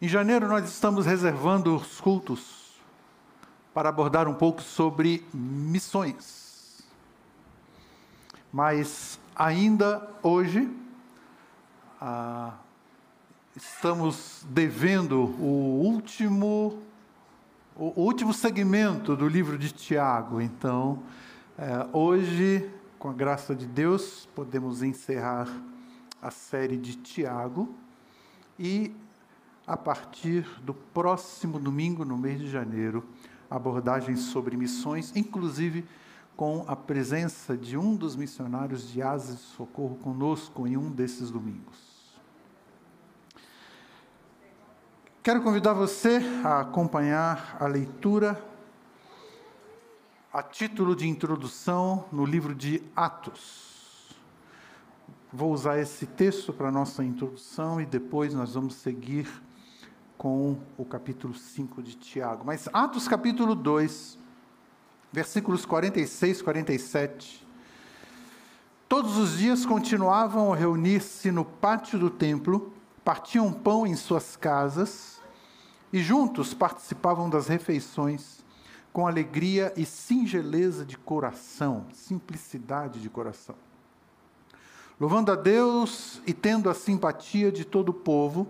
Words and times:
Em 0.00 0.06
janeiro, 0.06 0.46
nós 0.46 0.64
estamos 0.68 1.06
reservando 1.06 1.74
os 1.74 2.00
cultos 2.00 2.78
para 3.74 3.88
abordar 3.88 4.28
um 4.28 4.34
pouco 4.34 4.62
sobre 4.62 5.26
missões. 5.34 6.84
Mas 8.52 9.18
ainda 9.34 10.08
hoje, 10.22 10.72
ah, 12.00 12.54
estamos 13.56 14.46
devendo 14.48 15.34
o 15.40 15.82
último, 15.82 16.80
o 17.74 18.00
último 18.00 18.32
segmento 18.32 19.16
do 19.16 19.26
livro 19.26 19.58
de 19.58 19.72
Tiago. 19.72 20.40
Então, 20.40 21.02
é, 21.58 21.88
hoje, 21.92 22.70
com 23.00 23.10
a 23.10 23.12
graça 23.12 23.52
de 23.52 23.66
Deus, 23.66 24.28
podemos 24.32 24.80
encerrar 24.80 25.48
a 26.22 26.30
série 26.30 26.76
de 26.76 26.94
Tiago 26.94 27.74
e, 28.56 28.94
a 29.68 29.76
partir 29.76 30.48
do 30.62 30.72
próximo 30.72 31.60
domingo, 31.60 32.02
no 32.02 32.16
mês 32.16 32.40
de 32.40 32.48
janeiro, 32.48 33.06
abordagens 33.50 34.20
sobre 34.20 34.56
missões, 34.56 35.14
inclusive 35.14 35.84
com 36.34 36.64
a 36.66 36.74
presença 36.74 37.54
de 37.54 37.76
um 37.76 37.94
dos 37.94 38.16
missionários 38.16 38.90
de 38.90 39.02
Asas 39.02 39.36
de 39.36 39.42
Socorro 39.42 39.96
conosco 39.96 40.66
em 40.66 40.78
um 40.78 40.90
desses 40.90 41.30
domingos. 41.30 42.16
Quero 45.22 45.42
convidar 45.42 45.74
você 45.74 46.20
a 46.42 46.60
acompanhar 46.60 47.58
a 47.60 47.66
leitura 47.66 48.42
a 50.32 50.42
título 50.42 50.96
de 50.96 51.06
introdução 51.06 52.06
no 52.10 52.24
livro 52.24 52.54
de 52.54 52.82
Atos. 52.96 54.16
Vou 55.30 55.52
usar 55.52 55.78
esse 55.78 56.06
texto 56.06 56.54
para 56.54 56.70
nossa 56.70 57.04
introdução 57.04 57.78
e 57.78 57.84
depois 57.84 58.32
nós 58.32 58.54
vamos 58.54 58.76
seguir 58.76 59.28
com 60.18 60.56
o 60.76 60.84
capítulo 60.84 61.32
5 61.32 61.80
de 61.80 61.94
Tiago. 61.94 62.44
Mas 62.44 62.68
Atos 62.72 63.06
capítulo 63.06 63.54
2, 63.54 64.18
versículos 65.12 65.64
46 65.64 66.40
e 66.40 66.44
47. 66.44 67.48
Todos 68.88 69.16
os 69.16 69.38
dias 69.38 69.64
continuavam 69.64 70.52
a 70.52 70.56
reunir-se 70.56 71.30
no 71.30 71.44
pátio 71.44 72.00
do 72.00 72.10
templo, 72.10 72.72
partiam 73.04 73.52
pão 73.52 73.86
em 73.86 73.94
suas 73.94 74.34
casas 74.34 75.20
e 75.92 76.00
juntos 76.00 76.52
participavam 76.52 77.30
das 77.30 77.46
refeições 77.46 78.44
com 78.92 79.06
alegria 79.06 79.72
e 79.76 79.84
singeleza 79.86 80.84
de 80.84 80.98
coração, 80.98 81.86
simplicidade 81.92 83.00
de 83.00 83.08
coração. 83.08 83.54
Louvando 84.98 85.30
a 85.30 85.36
Deus 85.36 86.20
e 86.26 86.34
tendo 86.34 86.68
a 86.68 86.74
simpatia 86.74 87.52
de 87.52 87.64
todo 87.64 87.90
o 87.90 87.94
povo, 87.94 88.48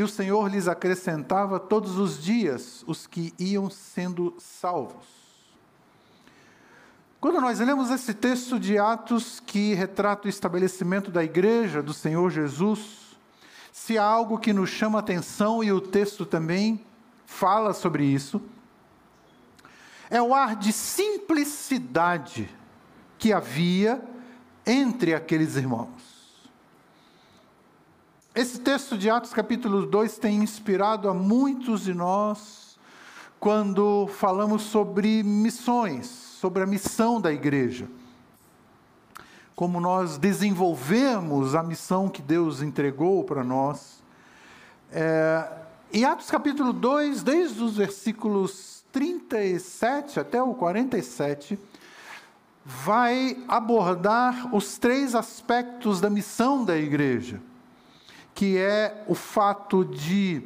e 0.00 0.02
o 0.02 0.08
Senhor 0.08 0.50
lhes 0.50 0.66
acrescentava 0.66 1.60
todos 1.60 1.98
os 1.98 2.22
dias 2.22 2.82
os 2.86 3.06
que 3.06 3.34
iam 3.38 3.68
sendo 3.68 4.34
salvos. 4.38 5.04
Quando 7.20 7.38
nós 7.38 7.60
lemos 7.60 7.90
esse 7.90 8.14
texto 8.14 8.58
de 8.58 8.78
Atos 8.78 9.40
que 9.40 9.74
retrata 9.74 10.26
o 10.26 10.30
estabelecimento 10.30 11.10
da 11.10 11.22
igreja 11.22 11.82
do 11.82 11.92
Senhor 11.92 12.30
Jesus, 12.30 13.14
se 13.70 13.98
há 13.98 14.02
algo 14.02 14.38
que 14.38 14.54
nos 14.54 14.70
chama 14.70 14.98
a 14.98 15.00
atenção 15.00 15.62
e 15.62 15.70
o 15.70 15.82
texto 15.82 16.24
também 16.24 16.80
fala 17.26 17.74
sobre 17.74 18.02
isso, 18.02 18.40
é 20.08 20.22
o 20.22 20.32
ar 20.32 20.56
de 20.56 20.72
simplicidade 20.72 22.48
que 23.18 23.34
havia 23.34 24.02
entre 24.64 25.12
aqueles 25.12 25.56
irmãos. 25.56 25.99
Esse 28.32 28.60
texto 28.60 28.96
de 28.96 29.10
Atos 29.10 29.32
capítulo 29.32 29.84
2 29.84 30.16
tem 30.18 30.36
inspirado 30.36 31.08
a 31.08 31.14
muitos 31.14 31.82
de 31.82 31.92
nós 31.92 32.78
quando 33.40 34.06
falamos 34.06 34.62
sobre 34.62 35.24
missões, 35.24 36.06
sobre 36.06 36.62
a 36.62 36.66
missão 36.66 37.20
da 37.20 37.32
igreja. 37.32 37.88
Como 39.56 39.80
nós 39.80 40.16
desenvolvemos 40.16 41.56
a 41.56 41.62
missão 41.64 42.08
que 42.08 42.22
Deus 42.22 42.62
entregou 42.62 43.24
para 43.24 43.42
nós. 43.42 44.00
É, 44.92 45.50
em 45.92 46.04
Atos 46.04 46.30
capítulo 46.30 46.72
2, 46.72 47.24
desde 47.24 47.60
os 47.60 47.78
versículos 47.78 48.84
37 48.92 50.20
até 50.20 50.40
o 50.40 50.54
47, 50.54 51.58
vai 52.64 53.36
abordar 53.48 54.54
os 54.54 54.78
três 54.78 55.16
aspectos 55.16 56.00
da 56.00 56.08
missão 56.08 56.64
da 56.64 56.76
igreja 56.76 57.49
que 58.40 58.56
é 58.56 59.04
o 59.06 59.14
fato 59.14 59.84
de 59.84 60.42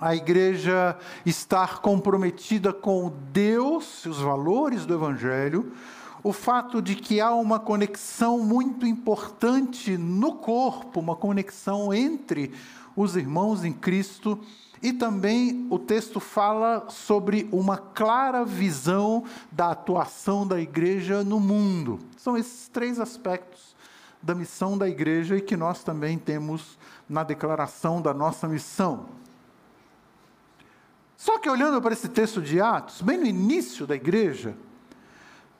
a 0.00 0.16
igreja 0.16 0.96
estar 1.26 1.82
comprometida 1.82 2.72
com 2.72 3.12
Deus 3.34 4.06
e 4.06 4.08
os 4.08 4.18
valores 4.18 4.86
do 4.86 4.94
Evangelho, 4.94 5.74
o 6.22 6.32
fato 6.32 6.80
de 6.80 6.94
que 6.94 7.20
há 7.20 7.34
uma 7.34 7.60
conexão 7.60 8.38
muito 8.38 8.86
importante 8.86 9.98
no 9.98 10.36
corpo, 10.36 10.98
uma 10.98 11.14
conexão 11.14 11.92
entre 11.92 12.50
os 12.96 13.14
irmãos 13.14 13.62
em 13.62 13.74
Cristo, 13.74 14.40
e 14.82 14.90
também 14.90 15.66
o 15.68 15.78
texto 15.78 16.18
fala 16.18 16.86
sobre 16.88 17.46
uma 17.52 17.76
clara 17.76 18.42
visão 18.42 19.22
da 19.52 19.72
atuação 19.72 20.46
da 20.46 20.58
igreja 20.58 21.22
no 21.22 21.38
mundo. 21.38 21.98
São 22.16 22.38
esses 22.38 22.68
três 22.68 22.98
aspectos 22.98 23.76
da 24.22 24.34
missão 24.34 24.78
da 24.78 24.88
igreja 24.88 25.36
e 25.36 25.42
que 25.42 25.58
nós 25.58 25.84
também 25.84 26.16
temos 26.16 26.78
na 27.08 27.22
declaração 27.22 28.02
da 28.02 28.12
nossa 28.12 28.48
missão. 28.48 29.06
Só 31.16 31.38
que 31.38 31.48
olhando 31.48 31.80
para 31.80 31.92
esse 31.92 32.08
texto 32.08 32.42
de 32.42 32.60
Atos, 32.60 33.00
bem 33.00 33.16
no 33.16 33.26
início 33.26 33.86
da 33.86 33.94
igreja, 33.94 34.56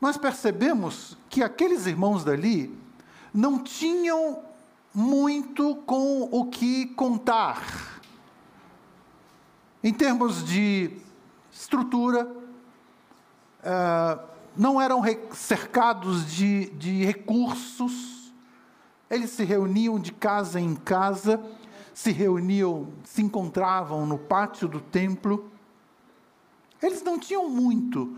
nós 0.01 0.17
percebemos 0.17 1.17
que 1.31 1.43
aqueles 1.43 1.87
irmãos 1.87 2.25
dali 2.25 2.77
não 3.33 3.59
tinham 3.59 4.43
muito 4.95 5.77
com 5.87 6.29
o 6.31 6.47
que 6.47 6.87
contar. 6.87 8.01
Em 9.83 9.93
termos 9.93 10.45
de 10.45 10.99
estrutura, 11.53 12.27
uh, 12.27 14.27
não 14.57 14.81
eram 14.81 15.03
cercados 15.33 16.31
de, 16.31 16.71
de 16.71 17.05
recursos, 17.05 18.16
eles 19.11 19.31
se 19.31 19.45
reuniam 19.45 19.99
de 19.99 20.13
casa 20.13 20.61
em 20.61 20.75
casa, 20.75 21.43
se 21.95 22.11
reuniam, 22.11 22.89
se 23.05 23.23
encontravam 23.23 24.05
no 24.05 24.19
pátio 24.19 24.69
do 24.69 24.81
templo. 24.81 25.51
Eles 26.83 27.03
não 27.03 27.19
tinham 27.19 27.49
muito 27.49 28.17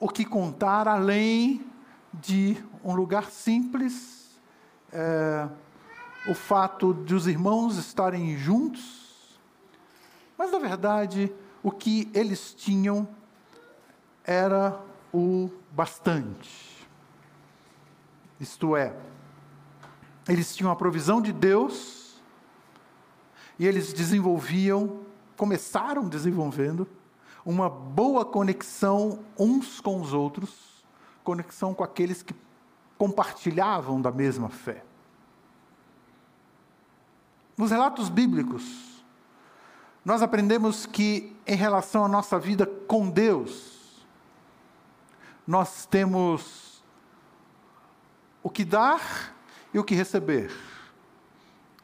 o 0.00 0.08
que 0.08 0.24
contar 0.24 0.88
além 0.88 1.64
de 2.12 2.56
um 2.82 2.94
lugar 2.94 3.30
simples, 3.30 4.38
é, 4.92 5.48
o 6.26 6.34
fato 6.34 6.94
de 6.94 7.14
os 7.14 7.26
irmãos 7.26 7.76
estarem 7.76 8.36
juntos. 8.36 9.38
Mas, 10.36 10.50
na 10.50 10.58
verdade, 10.58 11.32
o 11.62 11.70
que 11.70 12.10
eles 12.12 12.54
tinham 12.54 13.08
era 14.24 14.80
o 15.12 15.50
bastante. 15.70 16.86
Isto 18.40 18.76
é, 18.76 18.94
eles 20.28 20.54
tinham 20.54 20.70
a 20.70 20.76
provisão 20.76 21.20
de 21.20 21.32
Deus 21.32 22.20
e 23.58 23.66
eles 23.66 23.92
desenvolviam, 23.92 25.00
começaram 25.36 26.08
desenvolvendo 26.08 26.88
uma 27.44 27.68
boa 27.68 28.24
conexão 28.24 29.20
uns 29.38 29.80
com 29.80 30.00
os 30.00 30.12
outros, 30.12 30.84
conexão 31.22 31.74
com 31.74 31.84
aqueles 31.84 32.22
que 32.22 32.34
compartilhavam 32.96 34.00
da 34.00 34.10
mesma 34.10 34.48
fé. 34.48 34.82
Nos 37.56 37.70
relatos 37.70 38.08
bíblicos, 38.08 39.04
nós 40.04 40.22
aprendemos 40.22 40.86
que, 40.86 41.34
em 41.46 41.54
relação 41.54 42.04
à 42.04 42.08
nossa 42.08 42.38
vida 42.38 42.66
com 42.66 43.08
Deus, 43.08 44.04
nós 45.46 45.86
temos 45.86 46.82
o 48.42 48.50
que 48.50 48.64
dar 48.64 49.33
e 49.74 49.78
o 49.78 49.84
que 49.84 49.96
receber? 49.96 50.52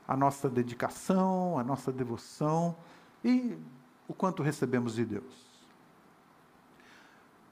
A 0.06 0.16
nossa 0.16 0.48
dedicação, 0.48 1.58
a 1.58 1.64
nossa 1.64 1.90
devoção 1.90 2.76
e 3.24 3.58
o 4.06 4.14
quanto 4.14 4.44
recebemos 4.44 4.94
de 4.94 5.04
Deus. 5.04 5.50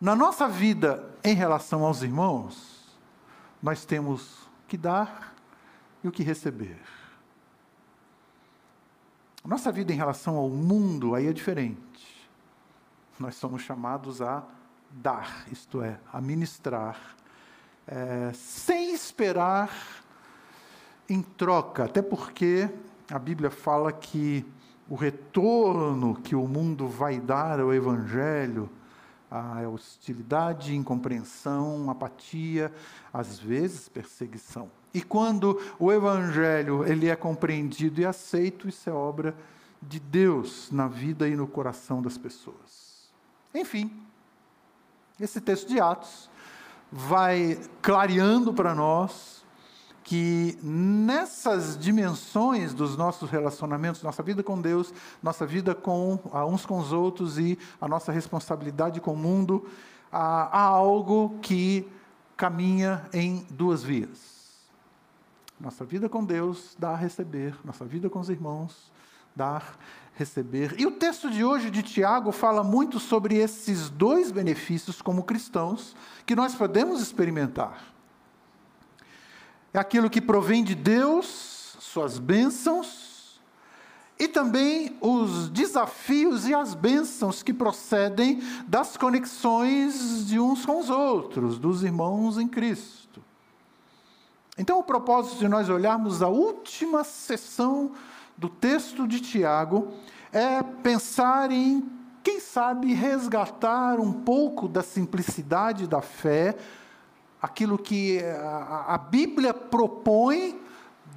Na 0.00 0.14
nossa 0.14 0.49
vida 0.49 1.12
em 1.25 1.35
relação 1.35 1.85
aos 1.85 2.02
irmãos, 2.02 2.96
nós 3.61 3.85
temos 3.85 4.49
que 4.69 4.76
dar 4.76 5.35
e 6.05 6.08
o 6.08 6.12
que 6.12 6.23
receber. 6.23 6.81
Nossa 9.44 9.73
vida 9.73 9.93
em 9.93 9.96
relação 9.96 10.37
ao 10.37 10.49
mundo 10.49 11.17
aí 11.17 11.26
é 11.26 11.32
diferente. 11.32 12.29
Nós 13.19 13.35
somos 13.35 13.62
chamados 13.62 14.23
a 14.23 14.44
dar, 14.90 15.46
isto 15.50 15.82
é, 15.82 15.99
a 16.12 16.20
ministrar, 16.20 17.17
é, 17.87 18.31
sem 18.35 18.93
esperar 18.93 19.70
em 21.09 21.23
troca, 21.23 21.85
até 21.85 22.03
porque 22.03 22.69
a 23.11 23.19
Bíblia 23.19 23.51
fala 23.51 23.91
que 23.93 24.45
o 24.89 24.95
retorno 24.95 26.15
que 26.17 26.35
o 26.35 26.47
mundo 26.47 26.87
vai 26.87 27.21
dar 27.21 27.61
ao 27.61 27.73
Evangelho, 27.73 28.69
a 29.31 29.69
hostilidade, 29.69 30.75
incompreensão, 30.75 31.91
apatia, 31.91 32.73
às 33.13 33.39
vezes 33.39 33.89
perseguição. 33.89 34.71
E 34.93 35.03
quando 35.03 35.61
o 35.79 35.93
evangelho 35.93 36.85
ele 36.87 37.09
é 37.09 37.17
compreendido 37.17 38.01
e 38.01 38.07
aceito, 38.07 38.69
isso 38.69 38.89
é 38.89 38.93
obra 38.93 39.35
de 39.83 40.01
Deus 40.01 40.71
na 40.73 40.89
vida 40.89 41.29
e 41.29 41.37
no 41.37 41.47
coração 41.47 42.01
das 42.01 42.17
pessoas. 42.17 43.11
Enfim, 43.55 43.93
esse 45.21 45.41
texto 45.41 45.69
de 45.69 45.79
Atos 45.79 46.31
vai 46.91 47.61
clareando 47.83 48.53
para 48.53 48.75
nós 48.75 49.45
que 50.09 50.59
nessas 50.63 51.77
dimensões 51.77 52.73
dos 52.73 52.97
nossos 52.97 53.29
relacionamentos, 53.29 54.03
nossa 54.03 54.23
vida 54.23 54.43
com 54.43 54.59
Deus, 54.59 54.91
nossa 55.23 55.45
vida 55.45 55.75
com 55.75 56.19
uns 56.51 56.65
com 56.65 56.79
os 56.79 56.95
outros 56.95 57.39
e 57.39 57.59
a 57.79 57.87
nossa 57.87 58.11
responsabilidade 58.11 59.03
com 59.03 59.13
o 59.13 59.17
mundo, 59.19 59.69
há, 60.11 60.45
há 60.45 60.63
algo 60.63 61.39
que 61.43 61.87
caminha 62.39 63.07
em 63.13 63.47
duas 63.51 63.83
vias. 63.83 64.57
Nossa 65.61 65.85
vida 65.85 66.09
com 66.09 66.25
Deus 66.25 66.75
dá 66.79 66.93
a 66.93 66.97
receber, 66.97 67.55
nossa 67.63 67.85
vida 67.85 68.09
com 68.09 68.19
os 68.19 68.31
irmãos 68.31 68.91
dar, 69.37 69.79
receber. 70.15 70.75
E 70.81 70.87
o 70.87 70.93
texto 70.93 71.31
de 71.31 71.45
hoje 71.45 71.71
de 71.71 71.83
Tiago 71.83 72.33
fala 72.33 72.65
muito 72.65 72.99
sobre 72.99 73.37
esses 73.37 73.91
dois 73.91 74.33
benefícios 74.33 75.03
como 75.03 75.23
cristãos 75.23 75.95
que 76.25 76.35
nós 76.35 76.55
podemos 76.55 77.03
experimentar 77.03 77.98
é 79.73 79.79
aquilo 79.79 80.11
que 80.11 80.20
provém 80.20 80.65
de 80.65 80.75
Deus, 80.75 81.76
suas 81.81 82.19
bênçãos, 82.19 83.41
e 84.19 84.26
também 84.26 84.97
os 85.00 85.49
desafios 85.49 86.49
e 86.49 86.55
as 86.55 86.75
bênçãos 86.75 87.43
que 87.43 87.53
procedem 87.53 88.43
das 88.67 88.97
conexões 88.97 90.26
de 90.26 90.41
uns 90.41 90.67
com 90.67 90.81
os 90.81 90.91
outros, 90.91 91.59
dos 91.59 91.85
irmãos 91.85 92.37
em 92.37 92.49
Cristo. 92.49 93.23
Então, 94.56 94.81
o 94.81 94.82
propósito 94.82 95.38
de 95.38 95.47
nós 95.47 95.69
olharmos 95.69 96.21
a 96.21 96.29
última 96.29 97.05
sessão 97.05 97.93
do 98.37 98.49
texto 98.49 99.06
de 99.06 99.21
Tiago 99.21 99.93
é 100.32 100.62
pensar 100.62 101.53
em, 101.53 101.88
quem 102.25 102.41
sabe, 102.41 102.93
resgatar 102.93 104.00
um 104.00 104.12
pouco 104.12 104.67
da 104.67 104.82
simplicidade 104.82 105.87
da 105.87 106.00
fé 106.00 106.56
aquilo 107.40 107.79
que 107.79 108.20
a, 108.20 108.94
a 108.94 108.99
Bíblia 108.99 109.55
propõe 109.55 110.61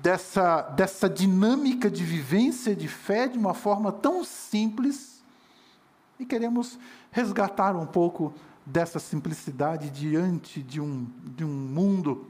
dessa, 0.02 0.62
dessa 0.62 1.10
dinâmica 1.10 1.90
de 1.90 2.04
vivência 2.04 2.76
de 2.76 2.88
fé 2.88 3.28
de 3.28 3.38
uma 3.38 3.54
forma 3.54 3.92
tão 3.92 4.24
simples. 4.24 5.24
E 6.20 6.26
queremos 6.26 6.78
resgatar 7.12 7.76
um 7.76 7.86
pouco 7.86 8.34
dessa 8.66 9.00
simplicidade 9.00 9.90
diante 9.90 10.62
de 10.62 10.80
um, 10.80 11.08
de 11.36 11.44
um 11.44 11.50
mundo 11.50 12.28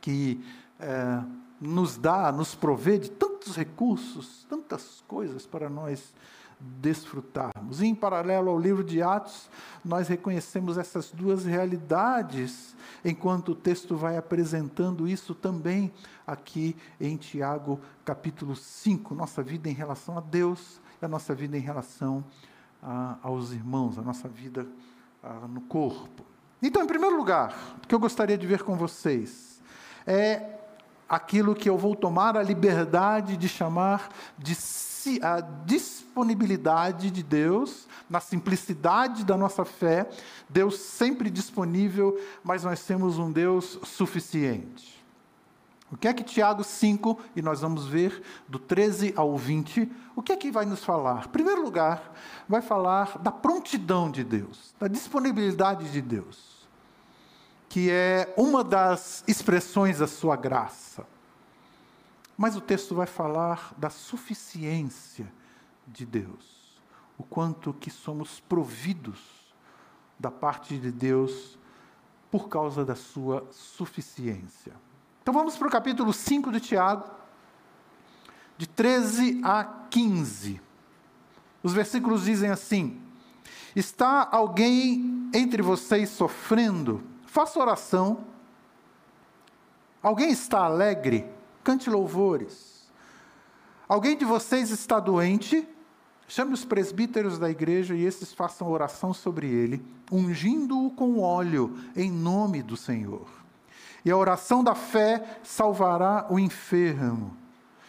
que 0.00 0.42
é, 0.78 1.22
nos 1.60 1.96
dá, 1.96 2.32
nos 2.32 2.54
provê 2.54 2.98
de 2.98 3.10
tantos 3.10 3.56
recursos, 3.56 4.46
tantas 4.48 5.02
coisas 5.06 5.46
para 5.46 5.68
nós 5.68 6.12
desfrutarmos. 6.60 7.80
Em 7.80 7.94
paralelo 7.94 8.50
ao 8.50 8.58
livro 8.58 8.84
de 8.84 9.02
Atos, 9.02 9.48
nós 9.84 10.08
reconhecemos 10.08 10.76
essas 10.76 11.10
duas 11.10 11.44
realidades, 11.44 12.76
enquanto 13.04 13.52
o 13.52 13.54
texto 13.54 13.96
vai 13.96 14.16
apresentando 14.16 15.08
isso 15.08 15.34
também 15.34 15.92
aqui 16.26 16.76
em 17.00 17.16
Tiago, 17.16 17.80
capítulo 18.04 18.54
5, 18.54 19.14
nossa 19.14 19.42
vida 19.42 19.68
em 19.68 19.74
relação 19.74 20.18
a 20.18 20.20
Deus 20.20 20.80
e 21.00 21.04
a 21.04 21.08
nossa 21.08 21.34
vida 21.34 21.56
em 21.56 21.60
relação 21.60 22.22
a, 22.82 23.16
aos 23.22 23.52
irmãos, 23.52 23.98
a 23.98 24.02
nossa 24.02 24.28
vida 24.28 24.66
a, 25.22 25.48
no 25.48 25.62
corpo. 25.62 26.24
Então, 26.62 26.82
em 26.82 26.86
primeiro 26.86 27.16
lugar, 27.16 27.78
o 27.82 27.86
que 27.86 27.94
eu 27.94 27.98
gostaria 27.98 28.36
de 28.36 28.46
ver 28.46 28.62
com 28.62 28.76
vocês 28.76 29.62
é 30.06 30.59
aquilo 31.10 31.56
que 31.56 31.68
eu 31.68 31.76
vou 31.76 31.96
tomar 31.96 32.36
a 32.36 32.42
liberdade 32.42 33.36
de 33.36 33.48
chamar 33.48 34.10
de 34.38 34.56
a 35.22 35.40
disponibilidade 35.40 37.10
de 37.10 37.22
Deus, 37.22 37.88
na 38.08 38.20
simplicidade 38.20 39.24
da 39.24 39.36
nossa 39.36 39.64
fé, 39.64 40.08
Deus 40.48 40.78
sempre 40.78 41.30
disponível, 41.30 42.20
mas 42.44 42.64
nós 42.64 42.84
temos 42.84 43.18
um 43.18 43.32
Deus 43.32 43.78
suficiente. 43.82 45.02
O 45.90 45.96
que 45.96 46.06
é 46.06 46.12
que 46.12 46.22
Tiago 46.22 46.62
5, 46.62 47.18
e 47.34 47.42
nós 47.42 47.62
vamos 47.62 47.86
ver 47.86 48.22
do 48.46 48.58
13 48.58 49.14
ao 49.16 49.36
20, 49.36 49.90
o 50.14 50.22
que 50.22 50.32
é 50.32 50.36
que 50.36 50.50
vai 50.50 50.66
nos 50.66 50.84
falar? 50.84 51.24
Em 51.24 51.30
primeiro 51.30 51.62
lugar, 51.62 52.12
vai 52.48 52.60
falar 52.60 53.18
da 53.18 53.32
prontidão 53.32 54.10
de 54.10 54.22
Deus, 54.22 54.74
da 54.78 54.86
disponibilidade 54.86 55.90
de 55.90 56.00
Deus, 56.00 56.59
que 57.70 57.88
é 57.88 58.34
uma 58.36 58.64
das 58.64 59.22
expressões 59.28 60.00
da 60.00 60.08
sua 60.08 60.34
graça. 60.34 61.06
Mas 62.36 62.56
o 62.56 62.60
texto 62.60 62.96
vai 62.96 63.06
falar 63.06 63.72
da 63.76 63.88
suficiência 63.88 65.32
de 65.86 66.04
Deus, 66.04 66.80
o 67.16 67.22
quanto 67.22 67.72
que 67.72 67.88
somos 67.88 68.40
providos 68.40 69.20
da 70.18 70.32
parte 70.32 70.76
de 70.78 70.90
Deus 70.90 71.56
por 72.28 72.48
causa 72.48 72.84
da 72.84 72.96
sua 72.96 73.46
suficiência. 73.52 74.72
Então 75.22 75.32
vamos 75.32 75.56
para 75.56 75.68
o 75.68 75.70
capítulo 75.70 76.12
5 76.12 76.50
de 76.50 76.58
Tiago, 76.58 77.08
de 78.58 78.66
13 78.66 79.42
a 79.44 79.62
15. 79.88 80.60
Os 81.62 81.72
versículos 81.72 82.24
dizem 82.24 82.50
assim: 82.50 83.00
Está 83.76 84.28
alguém 84.28 85.30
entre 85.32 85.62
vocês 85.62 86.10
sofrendo? 86.10 87.09
Faça 87.30 87.60
oração. 87.60 88.24
Alguém 90.02 90.30
está 90.32 90.64
alegre? 90.64 91.24
cante 91.62 91.88
louvores. 91.88 92.90
Alguém 93.88 94.16
de 94.16 94.24
vocês 94.24 94.70
está 94.70 94.98
doente? 94.98 95.64
Chame 96.26 96.54
os 96.54 96.64
presbíteros 96.64 97.38
da 97.38 97.48
igreja 97.48 97.94
e 97.94 98.04
esses 98.04 98.32
façam 98.32 98.68
oração 98.68 99.14
sobre 99.14 99.46
ele, 99.46 99.80
ungindo-o 100.10 100.90
com 100.90 101.20
óleo 101.20 101.78
em 101.94 102.10
nome 102.10 102.64
do 102.64 102.76
Senhor. 102.76 103.28
E 104.04 104.10
a 104.10 104.16
oração 104.16 104.64
da 104.64 104.74
fé 104.74 105.38
salvará 105.44 106.26
o 106.30 106.36
enfermo, 106.36 107.36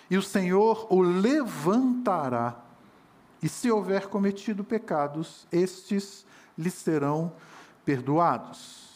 e 0.07 0.17
o 0.17 0.21
Senhor 0.21 0.86
o 0.93 1.01
levantará. 1.01 2.60
E 3.41 3.50
se 3.50 3.71
houver 3.71 4.05
cometido 4.07 4.63
pecados, 4.63 5.48
estes 5.51 6.25
lhe 6.55 6.69
serão 6.69 7.31
perdoados. 7.83 8.90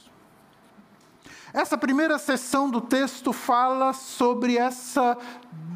Essa 1.56 1.78
primeira 1.78 2.20
sessão 2.20 2.70
do 2.70 2.82
texto 2.82 3.32
fala 3.32 3.94
sobre 3.94 4.58
essa 4.58 5.18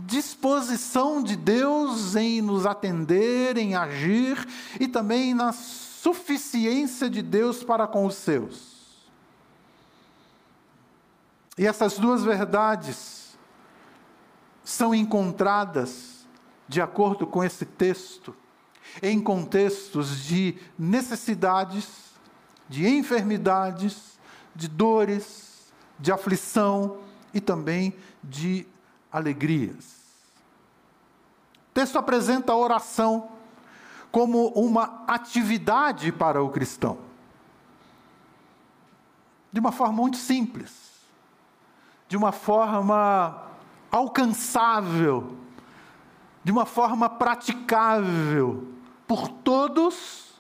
disposição 0.05 1.23
de 1.23 1.37
Deus 1.37 2.17
em 2.17 2.41
nos 2.41 2.65
atender, 2.65 3.55
em 3.57 3.75
agir 3.75 4.45
e 4.77 4.89
também 4.89 5.33
na 5.33 5.53
suficiência 5.53 7.09
de 7.09 7.21
Deus 7.21 7.63
para 7.63 7.87
com 7.87 8.05
os 8.05 8.15
seus. 8.15 9.07
E 11.57 11.65
essas 11.65 11.97
duas 11.97 12.25
verdades 12.25 13.37
são 14.61 14.93
encontradas, 14.93 16.27
de 16.67 16.81
acordo 16.81 17.25
com 17.25 17.41
esse 17.41 17.65
texto, 17.65 18.35
em 19.01 19.17
contextos 19.17 20.25
de 20.25 20.57
necessidades, 20.77 21.87
de 22.67 22.85
enfermidades, 22.85 24.19
de 24.53 24.67
dores, 24.67 25.48
de 25.99 26.11
aflição 26.11 26.99
e 27.33 27.41
também 27.41 27.93
de 28.23 28.65
alegrias. 29.11 29.99
O 31.69 31.73
texto 31.73 31.97
apresenta 31.97 32.53
a 32.53 32.57
oração 32.57 33.29
como 34.11 34.47
uma 34.49 35.03
atividade 35.07 36.11
para 36.11 36.41
o 36.41 36.49
cristão. 36.49 36.97
De 39.51 39.59
uma 39.59 39.71
forma 39.71 39.93
muito 39.93 40.17
simples, 40.17 40.71
de 42.07 42.15
uma 42.17 42.31
forma 42.31 43.43
alcançável, 43.91 45.37
de 46.43 46.51
uma 46.51 46.65
forma 46.65 47.09
praticável 47.09 48.67
por 49.07 49.27
todos 49.27 50.33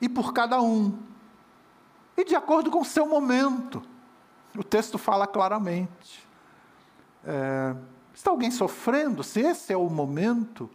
e 0.00 0.08
por 0.08 0.32
cada 0.32 0.60
um, 0.60 0.96
e 2.16 2.24
de 2.24 2.36
acordo 2.36 2.70
com 2.70 2.80
o 2.80 2.84
seu 2.84 3.06
momento. 3.06 3.82
O 4.56 4.62
texto 4.62 4.98
fala 4.98 5.26
claramente. 5.26 6.26
É, 7.24 7.74
está 8.14 8.30
alguém 8.30 8.50
sofrendo? 8.50 9.24
Se 9.24 9.40
esse 9.40 9.72
é 9.72 9.76
o 9.76 9.88
momento, 9.88 10.70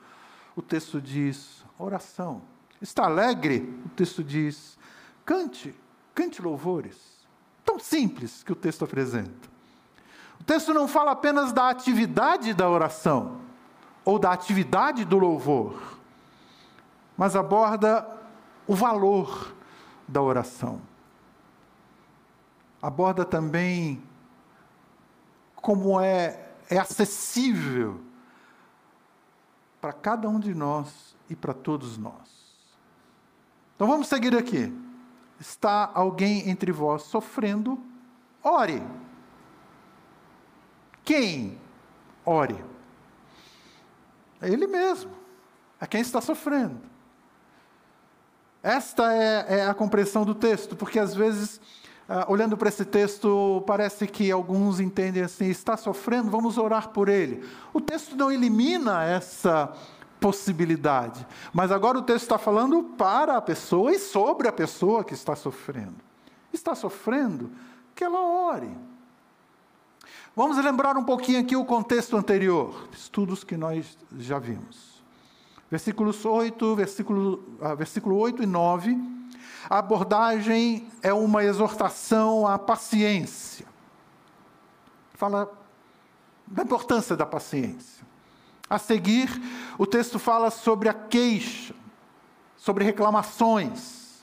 o 0.56 0.62
texto 0.62 1.02
diz 1.02 1.64
oração. 1.78 2.42
Está 2.82 3.06
alegre? 3.06 3.82
O 3.86 3.90
texto 3.90 4.24
diz 4.24 4.78
cante, 5.26 5.74
cante 6.14 6.42
louvores. 6.42 6.98
Tão 7.64 7.80
simples 7.80 8.44
que 8.44 8.52
o 8.52 8.56
texto 8.56 8.84
apresenta. 8.84 9.50
O 10.40 10.44
texto 10.44 10.74
não 10.74 10.88
fala 10.88 11.12
apenas 11.12 11.54
da 11.54 11.70
atividade 11.70 12.54
da 12.54 12.70
oração 12.70 13.42
ou 14.04 14.18
da 14.18 14.32
atividade 14.32 15.06
do 15.06 15.20
louvor, 15.20 15.98
mas 17.18 17.36
aborda 17.36 18.08
o 18.66 18.74
valor 18.74 19.54
da 20.08 20.22
oração. 20.22 20.82
Aborda 22.82 23.26
também 23.26 24.02
como 25.56 26.00
é, 26.00 26.50
é 26.70 26.78
acessível 26.78 28.00
para 29.82 29.94
cada 29.94 30.28
um 30.30 30.40
de 30.40 30.54
nós 30.54 31.16
e 31.30 31.36
para 31.36 31.54
todos 31.54 31.98
nós. 31.98 32.56
Então 33.76 33.88
vamos 33.88 34.08
seguir 34.08 34.36
aqui. 34.36 34.74
Está 35.40 35.90
alguém 35.94 36.50
entre 36.50 36.72
vós 36.72 37.04
sofrendo? 37.04 37.82
Ore. 38.44 38.84
Quem? 41.04 41.58
Ore. 42.26 42.64
É 44.42 44.50
ele 44.50 44.68
mesmo. 44.68 45.12
É 45.80 45.88
quem 45.88 46.02
está 46.02 46.20
sofrendo. 46.20 46.82
Esta 48.62 49.14
é, 49.14 49.60
é 49.60 49.66
a 49.68 49.74
compreensão 49.74 50.26
do 50.26 50.36
texto, 50.36 50.76
porque 50.76 51.00
às 51.00 51.16
vezes, 51.16 51.62
ah, 52.12 52.26
olhando 52.28 52.58
para 52.58 52.70
esse 52.70 52.84
texto, 52.84 53.64
parece 53.68 54.08
que 54.08 54.32
alguns 54.32 54.80
entendem 54.80 55.22
assim: 55.22 55.46
está 55.46 55.78
sofrendo, 55.78 56.32
vamos 56.32 56.58
orar 56.58 56.90
por 56.90 57.08
ele. 57.08 57.48
O 57.72 57.80
texto 57.80 58.16
não 58.16 58.32
elimina 58.32 59.04
essa 59.04 59.72
possibilidade, 60.20 61.26
mas 61.54 61.72
agora 61.72 62.00
o 62.00 62.02
texto 62.02 62.24
está 62.24 62.40
falando 62.40 62.82
para 62.98 63.38
a 63.38 63.42
pessoa 63.42 63.92
e 63.92 64.00
sobre 64.00 64.48
a 64.48 64.52
pessoa 64.52 65.04
que 65.04 65.14
está 65.14 65.36
sofrendo. 65.36 65.98
Está 66.52 66.74
sofrendo, 66.74 67.52
que 67.94 68.04
ela 68.04 68.20
ore. 68.20 68.76
Vamos 70.36 70.58
lembrar 70.58 70.98
um 70.98 71.04
pouquinho 71.04 71.42
aqui 71.42 71.56
o 71.56 71.64
contexto 71.64 72.18
anterior, 72.18 72.88
estudos 72.92 73.44
que 73.44 73.56
nós 73.56 73.96
já 74.18 74.40
vimos. 74.40 75.00
Versículos 75.70 76.26
8, 76.26 76.76
versículo, 76.76 77.44
ah, 77.62 77.76
versículo 77.76 78.18
8 78.18 78.42
e 78.42 78.46
9, 78.48 79.19
a 79.70 79.78
abordagem 79.78 80.88
é 81.04 81.14
uma 81.14 81.44
exortação 81.44 82.48
à 82.48 82.58
paciência. 82.58 83.66
Fala 85.14 85.52
da 86.48 86.64
importância 86.64 87.16
da 87.16 87.26
paciência. 87.26 88.04
A 88.68 88.80
seguir, 88.80 89.30
o 89.78 89.86
texto 89.86 90.18
fala 90.18 90.50
sobre 90.50 90.90
a 90.90 90.94
queixa, 90.94 91.76
sobre 92.58 92.84
reclamações. 92.84 94.22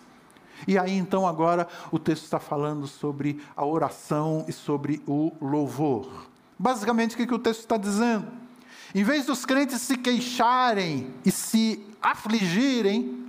E 0.66 0.78
aí, 0.78 0.96
então, 0.96 1.26
agora, 1.26 1.68
o 1.92 1.98
texto 1.98 2.24
está 2.24 2.40
falando 2.40 2.86
sobre 2.86 3.40
a 3.54 3.64
oração 3.64 4.44
e 4.48 4.52
sobre 4.52 5.02
o 5.06 5.32
louvor. 5.40 6.26
Basicamente, 6.58 7.14
o 7.14 7.18
que, 7.18 7.26
que 7.26 7.34
o 7.34 7.38
texto 7.38 7.60
está 7.60 7.76
dizendo? 7.76 8.26
Em 8.94 9.04
vez 9.04 9.26
dos 9.26 9.44
crentes 9.44 9.80
se 9.80 9.96
queixarem 9.96 11.12
e 11.24 11.30
se 11.30 11.84
afligirem, 12.00 13.26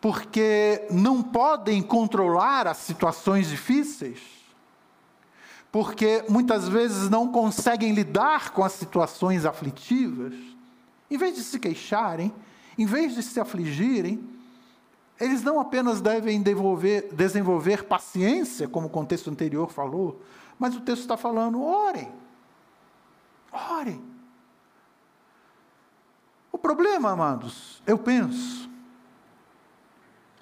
porque 0.00 0.86
não 0.90 1.22
podem 1.22 1.82
controlar 1.82 2.66
as 2.66 2.78
situações 2.78 3.48
difíceis, 3.48 4.20
porque 5.72 6.24
muitas 6.28 6.68
vezes 6.68 7.10
não 7.10 7.28
conseguem 7.28 7.92
lidar 7.92 8.50
com 8.50 8.64
as 8.64 8.72
situações 8.72 9.44
aflitivas, 9.44 10.34
em 11.10 11.16
vez 11.16 11.34
de 11.34 11.42
se 11.42 11.58
queixarem, 11.58 12.32
em 12.78 12.86
vez 12.86 13.14
de 13.14 13.22
se 13.22 13.40
afligirem, 13.40 14.22
eles 15.18 15.42
não 15.42 15.58
apenas 15.58 16.00
devem 16.00 16.42
desenvolver, 16.42 17.08
desenvolver 17.12 17.84
paciência, 17.84 18.68
como 18.68 18.86
o 18.86 18.90
contexto 18.90 19.30
anterior 19.30 19.70
falou, 19.70 20.20
mas 20.58 20.76
o 20.76 20.80
texto 20.80 21.02
está 21.02 21.16
falando: 21.16 21.62
orem, 21.62 22.12
orem. 23.52 24.02
O 26.52 26.58
problema, 26.58 27.10
amados, 27.10 27.82
eu 27.86 27.98
penso, 27.98 28.68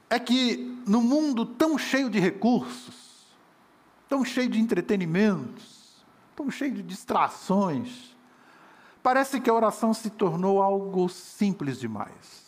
é 0.08 0.18
que 0.18 0.82
no 0.87 1.00
mundo 1.00 1.44
tão 1.44 1.78
cheio 1.78 2.11
de 2.11 2.20
recursos, 2.20 3.26
tão 4.08 4.25
cheio 4.25 4.49
de 4.49 4.61
entretenimentos, 4.61 6.04
tão 6.37 6.50
cheio 6.50 6.73
de 6.73 6.82
distrações, 6.82 8.14
parece 9.02 9.40
que 9.40 9.49
a 9.49 9.54
oração 9.54 9.94
se 9.94 10.11
tornou 10.11 10.62
algo 10.62 11.08
simples 11.08 11.78
demais. 11.78 12.44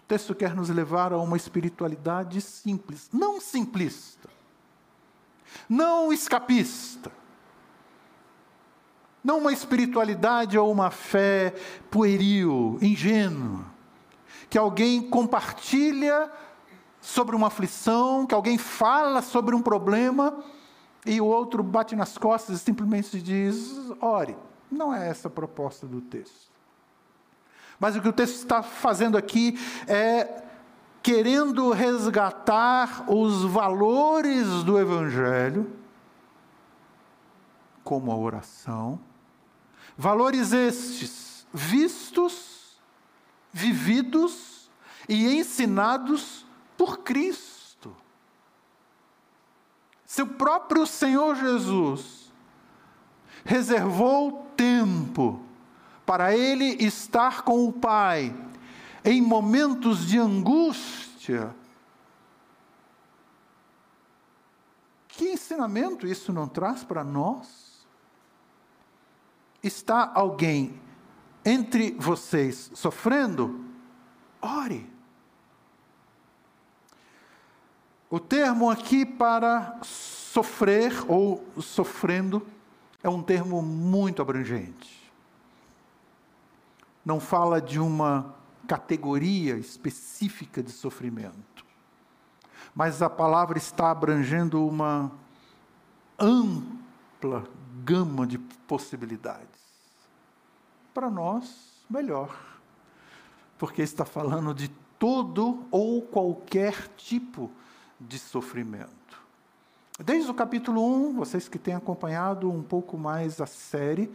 O 0.00 0.06
texto 0.08 0.34
quer 0.34 0.54
nos 0.54 0.68
levar 0.68 1.12
a 1.12 1.18
uma 1.18 1.36
espiritualidade 1.36 2.40
simples, 2.40 3.08
não 3.12 3.40
simplista, 3.40 4.28
não 5.68 6.12
escapista, 6.12 7.10
não 9.24 9.38
uma 9.38 9.52
espiritualidade 9.52 10.58
ou 10.58 10.70
uma 10.70 10.90
fé 10.90 11.54
pueril, 11.90 12.78
ingênua, 12.82 13.71
que 14.52 14.58
alguém 14.58 15.00
compartilha 15.00 16.30
sobre 17.00 17.34
uma 17.34 17.46
aflição, 17.46 18.26
que 18.26 18.34
alguém 18.34 18.58
fala 18.58 19.22
sobre 19.22 19.54
um 19.54 19.62
problema 19.62 20.44
e 21.06 21.22
o 21.22 21.24
outro 21.24 21.62
bate 21.62 21.96
nas 21.96 22.18
costas 22.18 22.56
e 22.56 22.58
simplesmente 22.58 23.18
diz: 23.22 23.74
ore. 23.98 24.36
Não 24.70 24.94
é 24.94 25.08
essa 25.08 25.28
a 25.28 25.30
proposta 25.30 25.86
do 25.86 26.02
texto. 26.02 26.52
Mas 27.80 27.96
o 27.96 28.02
que 28.02 28.08
o 28.08 28.12
texto 28.12 28.34
está 28.34 28.62
fazendo 28.62 29.16
aqui 29.16 29.58
é 29.88 30.42
querendo 31.02 31.70
resgatar 31.70 33.10
os 33.10 33.44
valores 33.44 34.62
do 34.64 34.78
Evangelho, 34.78 35.72
como 37.82 38.12
a 38.12 38.16
oração, 38.16 39.00
Valores 39.96 40.52
estes 40.52 41.46
vistos, 41.52 42.51
vividos 43.52 44.70
e 45.08 45.36
ensinados 45.36 46.46
por 46.76 46.98
Cristo. 46.98 47.94
Seu 50.04 50.26
próprio 50.26 50.86
Senhor 50.86 51.36
Jesus 51.36 52.32
reservou 53.44 54.46
tempo 54.56 55.40
para 56.04 56.36
ele 56.36 56.84
estar 56.84 57.42
com 57.42 57.66
o 57.66 57.72
Pai 57.72 58.34
em 59.04 59.20
momentos 59.20 60.06
de 60.06 60.18
angústia. 60.18 61.54
Que 65.08 65.30
ensinamento 65.30 66.06
isso 66.06 66.32
não 66.32 66.48
traz 66.48 66.82
para 66.82 67.04
nós? 67.04 67.86
Está 69.62 70.10
alguém 70.14 70.81
entre 71.44 71.92
vocês 71.98 72.70
sofrendo? 72.74 73.64
Ore. 74.40 74.90
O 78.10 78.20
termo 78.20 78.70
aqui 78.70 79.06
para 79.06 79.78
sofrer 79.82 80.92
ou 81.08 81.46
sofrendo 81.60 82.46
é 83.02 83.08
um 83.08 83.22
termo 83.22 83.62
muito 83.62 84.20
abrangente. 84.20 85.10
Não 87.04 87.18
fala 87.18 87.60
de 87.60 87.80
uma 87.80 88.34
categoria 88.66 89.56
específica 89.56 90.62
de 90.62 90.70
sofrimento, 90.70 91.64
mas 92.74 93.02
a 93.02 93.10
palavra 93.10 93.58
está 93.58 93.90
abrangendo 93.90 94.66
uma 94.66 95.10
ampla 96.18 97.44
gama 97.84 98.26
de 98.26 98.38
possibilidades. 98.38 99.51
Para 100.94 101.10
nós, 101.10 101.84
melhor, 101.88 102.36
porque 103.58 103.82
está 103.82 104.04
falando 104.04 104.52
de 104.52 104.68
todo 104.98 105.66
ou 105.70 106.02
qualquer 106.02 106.88
tipo 106.96 107.50
de 107.98 108.18
sofrimento. 108.18 108.92
Desde 109.98 110.30
o 110.30 110.34
capítulo 110.34 110.84
1, 111.08 111.14
vocês 111.14 111.48
que 111.48 111.58
têm 111.58 111.74
acompanhado 111.74 112.50
um 112.50 112.62
pouco 112.62 112.98
mais 112.98 113.40
a 113.40 113.46
série, 113.46 114.10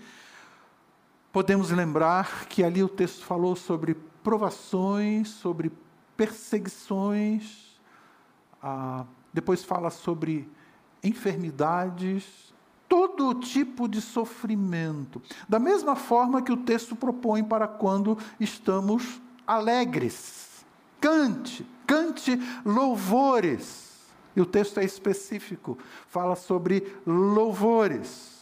podemos 1.32 1.72
lembrar 1.72 2.46
que 2.46 2.64
ali 2.64 2.84
o 2.84 2.90
texto 2.90 3.26
falou 3.26 3.56
sobre 3.56 3.96
provações, 4.24 5.30
sobre 5.30 5.72
perseguições, 6.16 7.80
ah, 8.62 9.06
depois 9.34 9.64
fala 9.64 9.90
sobre 9.90 10.50
enfermidades, 11.04 12.54
todo 12.88 13.34
tipo 13.36 13.88
de 13.88 14.02
sofrimento. 14.02 15.22
Da 15.48 15.60
mesma 15.60 15.96
forma 15.96 16.42
que 16.42 16.52
o 16.52 16.58
texto 16.58 16.96
propõe 16.96 17.44
para 17.44 17.68
quando 17.68 18.18
estamos 18.40 19.22
alegres. 19.46 20.66
Cante, 21.00 21.66
cante 21.86 22.40
louvores. 22.66 23.88
E 24.36 24.42
o 24.42 24.46
texto 24.46 24.80
é 24.80 24.86
específico, 24.86 25.78
fala 26.08 26.36
sobre 26.36 26.96
louvores. 27.06 28.38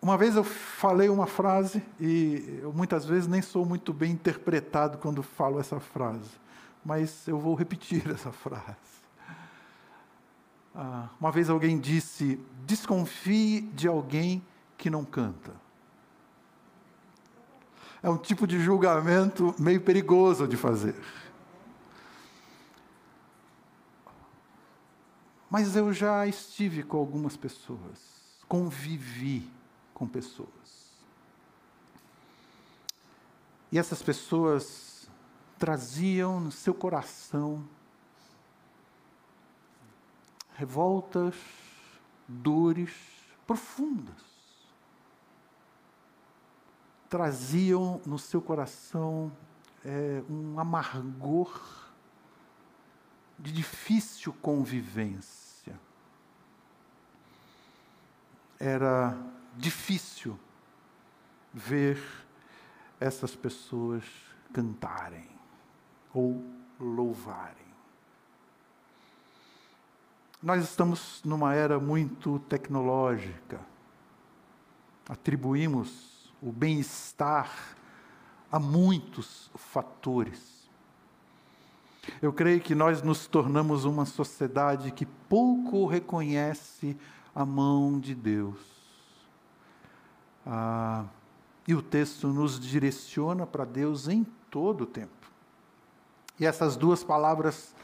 Uma 0.00 0.16
vez 0.16 0.36
eu 0.36 0.44
falei 0.44 1.10
uma 1.10 1.26
frase, 1.26 1.82
e 2.00 2.60
eu 2.62 2.72
muitas 2.72 3.04
vezes 3.04 3.28
nem 3.28 3.42
sou 3.42 3.66
muito 3.66 3.92
bem 3.92 4.12
interpretado 4.12 4.96
quando 4.96 5.22
falo 5.22 5.60
essa 5.60 5.78
frase, 5.78 6.30
mas 6.82 7.28
eu 7.28 7.38
vou 7.38 7.54
repetir 7.54 8.08
essa 8.10 8.32
frase. 8.32 8.97
Ah, 10.80 11.08
uma 11.20 11.32
vez 11.32 11.50
alguém 11.50 11.76
disse: 11.76 12.40
desconfie 12.64 13.62
de 13.74 13.88
alguém 13.88 14.46
que 14.76 14.88
não 14.88 15.04
canta. 15.04 15.52
é 18.00 18.08
um 18.08 18.16
tipo 18.16 18.46
de 18.46 18.60
julgamento 18.60 19.52
meio 19.58 19.80
perigoso 19.80 20.46
de 20.46 20.56
fazer. 20.56 20.94
Mas 25.50 25.74
eu 25.74 25.92
já 25.92 26.24
estive 26.28 26.84
com 26.84 26.96
algumas 26.96 27.36
pessoas, 27.36 27.98
convivi 28.46 29.50
com 29.92 30.06
pessoas. 30.06 30.48
E 33.72 33.78
essas 33.80 34.00
pessoas 34.00 35.10
traziam 35.58 36.38
no 36.38 36.52
seu 36.52 36.72
coração 36.72 37.66
revoltas, 40.58 41.36
dores 42.26 42.90
profundas. 43.46 44.26
Traziam 47.08 48.02
no 48.04 48.18
seu 48.18 48.42
coração 48.42 49.30
é, 49.84 50.20
um 50.28 50.58
amargor 50.58 51.88
de 53.38 53.52
difícil 53.52 54.32
convivência. 54.42 55.78
Era 58.58 59.16
difícil 59.56 60.36
ver 61.54 62.02
essas 62.98 63.36
pessoas 63.36 64.02
cantarem 64.52 65.30
ou 66.12 66.44
louvarem. 66.80 67.67
Nós 70.40 70.62
estamos 70.62 71.20
numa 71.24 71.52
era 71.52 71.80
muito 71.80 72.38
tecnológica. 72.48 73.60
Atribuímos 75.08 76.32
o 76.40 76.52
bem-estar 76.52 77.50
a 78.50 78.60
muitos 78.60 79.50
fatores. 79.56 80.70
Eu 82.22 82.32
creio 82.32 82.60
que 82.60 82.72
nós 82.72 83.02
nos 83.02 83.26
tornamos 83.26 83.84
uma 83.84 84.06
sociedade 84.06 84.92
que 84.92 85.04
pouco 85.04 85.86
reconhece 85.86 86.96
a 87.34 87.44
mão 87.44 87.98
de 87.98 88.14
Deus. 88.14 88.58
Ah, 90.46 91.04
e 91.66 91.74
o 91.74 91.82
texto 91.82 92.28
nos 92.28 92.60
direciona 92.60 93.44
para 93.44 93.64
Deus 93.64 94.06
em 94.06 94.24
todo 94.48 94.82
o 94.82 94.86
tempo. 94.86 95.10
E 96.38 96.46
essas 96.46 96.76
duas 96.76 97.02
palavras 97.02 97.74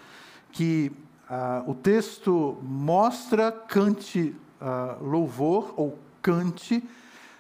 que 0.52 0.92
ah, 1.28 1.62
o 1.66 1.74
texto 1.74 2.58
mostra, 2.62 3.50
cante 3.50 4.34
ah, 4.60 4.96
louvor, 5.00 5.74
ou 5.76 5.98
cante, 6.20 6.82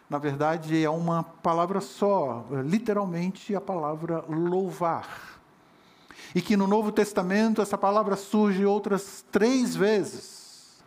na 0.08 0.18
verdade 0.18 0.82
é 0.82 0.90
uma 0.90 1.22
palavra 1.22 1.80
só, 1.80 2.46
literalmente 2.64 3.54
a 3.54 3.60
palavra 3.60 4.24
louvar. 4.28 5.40
E 6.34 6.42
que 6.42 6.56
no 6.56 6.66
Novo 6.66 6.90
Testamento 6.92 7.62
essa 7.62 7.78
palavra 7.78 8.16
surge 8.16 8.64
outras 8.64 9.24
três 9.30 9.74
vezes. 9.74 10.82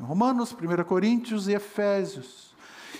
Romanos, 0.00 0.52
1 0.52 0.84
Coríntios 0.84 1.48
e 1.48 1.54
Efésios. 1.54 2.45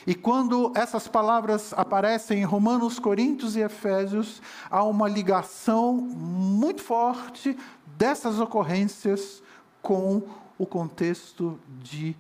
E 0.07 0.15
quando 0.15 0.71
essas 0.77 1.09
palavras 1.09 1.75
aparecem 1.77 2.39
em 2.39 2.45
Romanos, 2.45 3.01
Coríntios 3.01 3.57
e 3.57 3.61
Efésios, 3.61 4.41
há 4.71 4.85
uma 4.85 5.09
ligação 5.09 5.95
muito 5.95 6.81
forte 6.81 7.59
dessas 7.99 8.39
ocorrências 8.39 9.43
com 9.83 10.23
o 10.57 10.65
contexto 10.65 11.59
de 11.83 12.17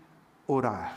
orar. 0.49 0.97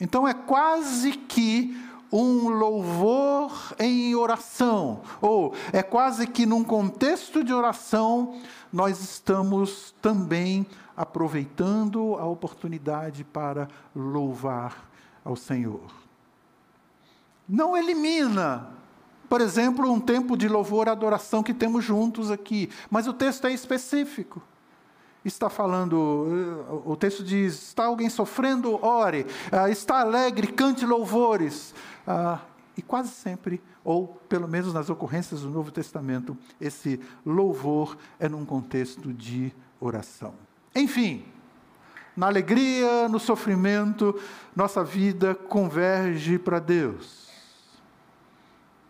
Então 0.00 0.26
é 0.26 0.32
quase 0.32 1.12
que 1.12 1.78
um 2.10 2.48
louvor 2.48 3.74
em 3.78 4.14
oração, 4.14 5.02
ou 5.20 5.52
é 5.70 5.82
quase 5.82 6.26
que 6.26 6.46
num 6.46 6.64
contexto 6.64 7.44
de 7.44 7.52
oração, 7.52 8.40
nós 8.72 9.00
estamos 9.00 9.94
também 10.00 10.66
aproveitando 10.96 12.14
a 12.14 12.24
oportunidade 12.24 13.22
para 13.22 13.68
louvar 13.94 14.88
ao 15.22 15.36
Senhor 15.36 16.05
não 17.48 17.76
elimina, 17.76 18.68
por 19.28 19.40
exemplo, 19.40 19.90
um 19.90 20.00
tempo 20.00 20.36
de 20.36 20.48
louvor 20.48 20.86
e 20.86 20.90
adoração 20.90 21.42
que 21.42 21.54
temos 21.54 21.84
juntos 21.84 22.30
aqui, 22.30 22.70
mas 22.90 23.06
o 23.06 23.12
texto 23.12 23.46
é 23.46 23.52
específico. 23.52 24.42
Está 25.24 25.50
falando, 25.50 26.82
o 26.84 26.96
texto 26.96 27.24
diz: 27.24 27.54
está 27.54 27.86
alguém 27.86 28.08
sofrendo, 28.08 28.78
ore, 28.84 29.26
ah, 29.50 29.68
está 29.68 30.00
alegre, 30.00 30.46
cante 30.46 30.86
louvores. 30.86 31.74
Ah, 32.06 32.38
e 32.76 32.82
quase 32.82 33.08
sempre, 33.08 33.60
ou 33.82 34.06
pelo 34.28 34.46
menos 34.46 34.72
nas 34.72 34.88
ocorrências 34.88 35.40
do 35.40 35.50
Novo 35.50 35.72
Testamento, 35.72 36.36
esse 36.60 37.00
louvor 37.24 37.96
é 38.20 38.28
num 38.28 38.44
contexto 38.44 39.12
de 39.12 39.52
oração. 39.80 40.34
Enfim, 40.74 41.24
na 42.16 42.26
alegria, 42.26 43.08
no 43.08 43.18
sofrimento, 43.18 44.14
nossa 44.54 44.84
vida 44.84 45.34
converge 45.34 46.38
para 46.38 46.60
Deus 46.60 47.25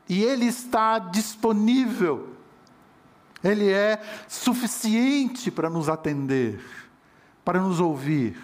e 0.09 0.23
Ele 0.23 0.47
está 0.47 0.99
disponível, 0.99 2.35
Ele 3.43 3.71
é 3.71 4.01
suficiente 4.29 5.51
para 5.51 5.69
nos 5.69 5.89
atender, 5.89 6.61
para 7.45 7.61
nos 7.61 7.81
ouvir, 7.81 8.41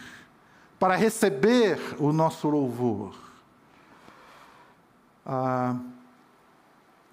para 0.79 0.97
receber 0.97 1.79
o 1.99 2.13
nosso 2.13 2.49
louvor. 2.49 3.15
Ah, 5.25 5.77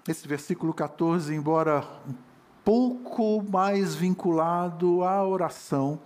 esse 0.08 0.26
versículo 0.26 0.74
14, 0.74 1.32
embora 1.34 1.84
um 2.08 2.14
pouco 2.64 3.42
mais 3.42 3.94
vinculado 3.94 5.04
à 5.04 5.24
oração, 5.24 6.00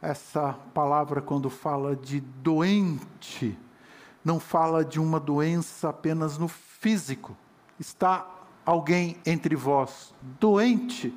essa 0.00 0.54
palavra, 0.72 1.20
quando 1.20 1.50
fala 1.50 1.94
de 1.94 2.20
doente, 2.20 3.58
não 4.24 4.40
fala 4.40 4.84
de 4.84 4.98
uma 4.98 5.20
doença 5.20 5.88
apenas 5.88 6.38
no 6.38 6.48
físico. 6.80 7.36
Está 7.78 8.26
alguém 8.64 9.16
entre 9.24 9.54
vós 9.54 10.12
doente? 10.40 11.14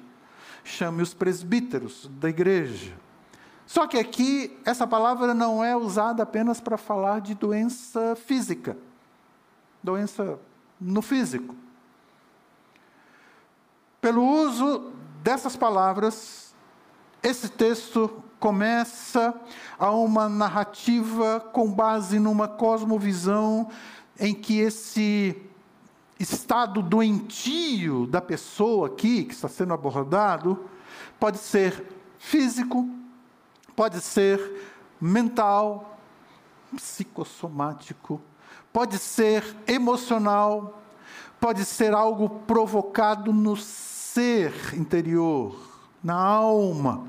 Chame 0.63 1.01
os 1.01 1.13
presbíteros 1.13 2.09
da 2.19 2.29
igreja. 2.29 2.93
Só 3.65 3.87
que 3.87 3.97
aqui, 3.97 4.59
essa 4.65 4.85
palavra 4.85 5.33
não 5.33 5.63
é 5.63 5.75
usada 5.75 6.21
apenas 6.21 6.61
para 6.61 6.77
falar 6.77 7.21
de 7.21 7.33
doença 7.33 8.15
física, 8.15 8.77
doença 9.81 10.37
no 10.79 11.01
físico. 11.01 11.55
Pelo 13.99 14.23
uso 14.23 14.91
dessas 15.23 15.55
palavras, 15.55 16.53
esse 17.21 17.49
texto 17.49 18.21
começa 18.37 19.33
a 19.79 19.91
uma 19.91 20.27
narrativa 20.27 21.39
com 21.39 21.71
base 21.71 22.19
numa 22.19 22.49
cosmovisão 22.49 23.69
em 24.19 24.33
que 24.33 24.59
esse 24.59 25.41
estado 26.23 26.81
doentio 26.81 28.07
da 28.07 28.21
pessoa 28.21 28.87
aqui, 28.87 29.25
que 29.25 29.33
está 29.33 29.47
sendo 29.47 29.73
abordado, 29.73 30.65
pode 31.19 31.37
ser 31.37 31.85
físico, 32.17 32.89
pode 33.75 34.01
ser 34.01 34.39
mental, 34.99 35.97
psicossomático, 36.75 38.21
pode 38.71 38.97
ser 38.97 39.43
emocional, 39.67 40.81
pode 41.39 41.65
ser 41.65 41.93
algo 41.93 42.29
provocado 42.47 43.33
no 43.33 43.55
ser 43.55 44.53
interior, 44.73 45.55
na 46.03 46.15
alma, 46.15 47.07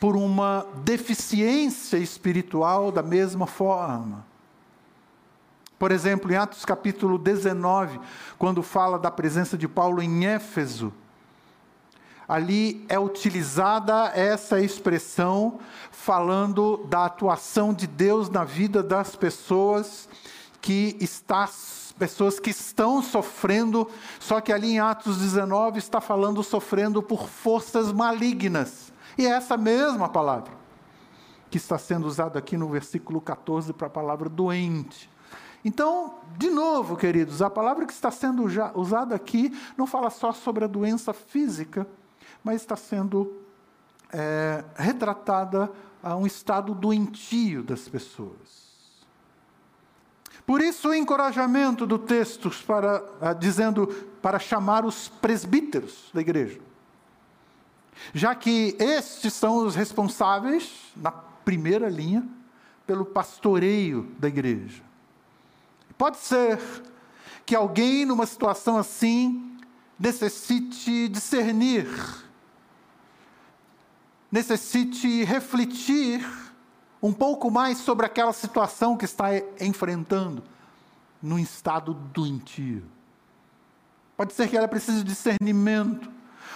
por 0.00 0.16
uma 0.16 0.66
deficiência 0.84 1.98
espiritual 1.98 2.90
da 2.90 3.02
mesma 3.02 3.46
forma. 3.46 4.29
Por 5.80 5.92
exemplo, 5.92 6.30
em 6.30 6.36
Atos 6.36 6.62
capítulo 6.66 7.16
19, 7.16 7.98
quando 8.36 8.62
fala 8.62 8.98
da 8.98 9.10
presença 9.10 9.56
de 9.56 9.66
Paulo 9.66 10.02
em 10.02 10.26
Éfeso, 10.26 10.92
ali 12.28 12.84
é 12.86 12.98
utilizada 12.98 14.12
essa 14.14 14.60
expressão 14.60 15.58
falando 15.90 16.84
da 16.86 17.06
atuação 17.06 17.72
de 17.72 17.86
Deus 17.86 18.28
na 18.28 18.44
vida 18.44 18.82
das 18.82 19.16
pessoas 19.16 20.06
que 20.60 20.98
está 21.00 21.48
pessoas 21.98 22.38
que 22.38 22.50
estão 22.50 23.02
sofrendo, 23.02 23.88
só 24.18 24.38
que 24.38 24.52
ali 24.52 24.72
em 24.72 24.80
Atos 24.80 25.16
19 25.16 25.78
está 25.78 25.98
falando 25.98 26.42
sofrendo 26.42 27.02
por 27.02 27.26
forças 27.26 27.90
malignas. 27.90 28.92
E 29.16 29.26
é 29.26 29.30
essa 29.30 29.56
mesma 29.56 30.10
palavra 30.10 30.52
que 31.50 31.56
está 31.56 31.78
sendo 31.78 32.06
usada 32.06 32.38
aqui 32.38 32.58
no 32.58 32.68
versículo 32.68 33.18
14 33.18 33.72
para 33.72 33.86
a 33.86 33.90
palavra 33.90 34.28
doente. 34.28 35.08
Então, 35.64 36.14
de 36.38 36.48
novo, 36.48 36.96
queridos, 36.96 37.42
a 37.42 37.50
palavra 37.50 37.86
que 37.86 37.92
está 37.92 38.10
sendo 38.10 38.44
usada 38.74 39.14
aqui 39.14 39.56
não 39.76 39.86
fala 39.86 40.08
só 40.08 40.32
sobre 40.32 40.64
a 40.64 40.68
doença 40.68 41.12
física, 41.12 41.86
mas 42.42 42.62
está 42.62 42.76
sendo 42.76 43.40
é, 44.12 44.64
retratada 44.74 45.70
a 46.02 46.16
um 46.16 46.26
estado 46.26 46.74
doentio 46.74 47.62
das 47.62 47.88
pessoas. 47.88 48.60
Por 50.46 50.60
isso 50.60 50.88
o 50.88 50.94
encorajamento 50.94 51.86
do 51.86 51.98
texto 51.98 52.50
para 52.66 53.04
ah, 53.20 53.32
dizendo 53.32 53.86
para 54.20 54.38
chamar 54.38 54.84
os 54.84 55.08
presbíteros 55.08 56.10
da 56.12 56.20
igreja. 56.20 56.58
Já 58.14 58.34
que 58.34 58.74
estes 58.78 59.34
são 59.34 59.58
os 59.58 59.74
responsáveis 59.74 60.92
na 60.96 61.12
primeira 61.12 61.88
linha 61.88 62.26
pelo 62.86 63.04
pastoreio 63.04 64.10
da 64.18 64.26
igreja. 64.26 64.89
Pode 66.00 66.16
ser 66.16 66.58
que 67.44 67.54
alguém 67.54 68.06
numa 68.06 68.24
situação 68.24 68.78
assim 68.78 69.58
necessite 69.98 71.08
discernir, 71.08 71.86
necessite 74.32 75.24
refletir 75.24 76.26
um 77.02 77.12
pouco 77.12 77.50
mais 77.50 77.76
sobre 77.76 78.06
aquela 78.06 78.32
situação 78.32 78.96
que 78.96 79.04
está 79.04 79.28
enfrentando 79.60 80.42
no 81.22 81.38
estado 81.38 81.92
doentio. 81.92 82.82
Pode 84.16 84.32
ser 84.32 84.48
que 84.48 84.56
ela 84.56 84.68
precise 84.68 85.04
de 85.04 85.12
discernimento, 85.12 86.10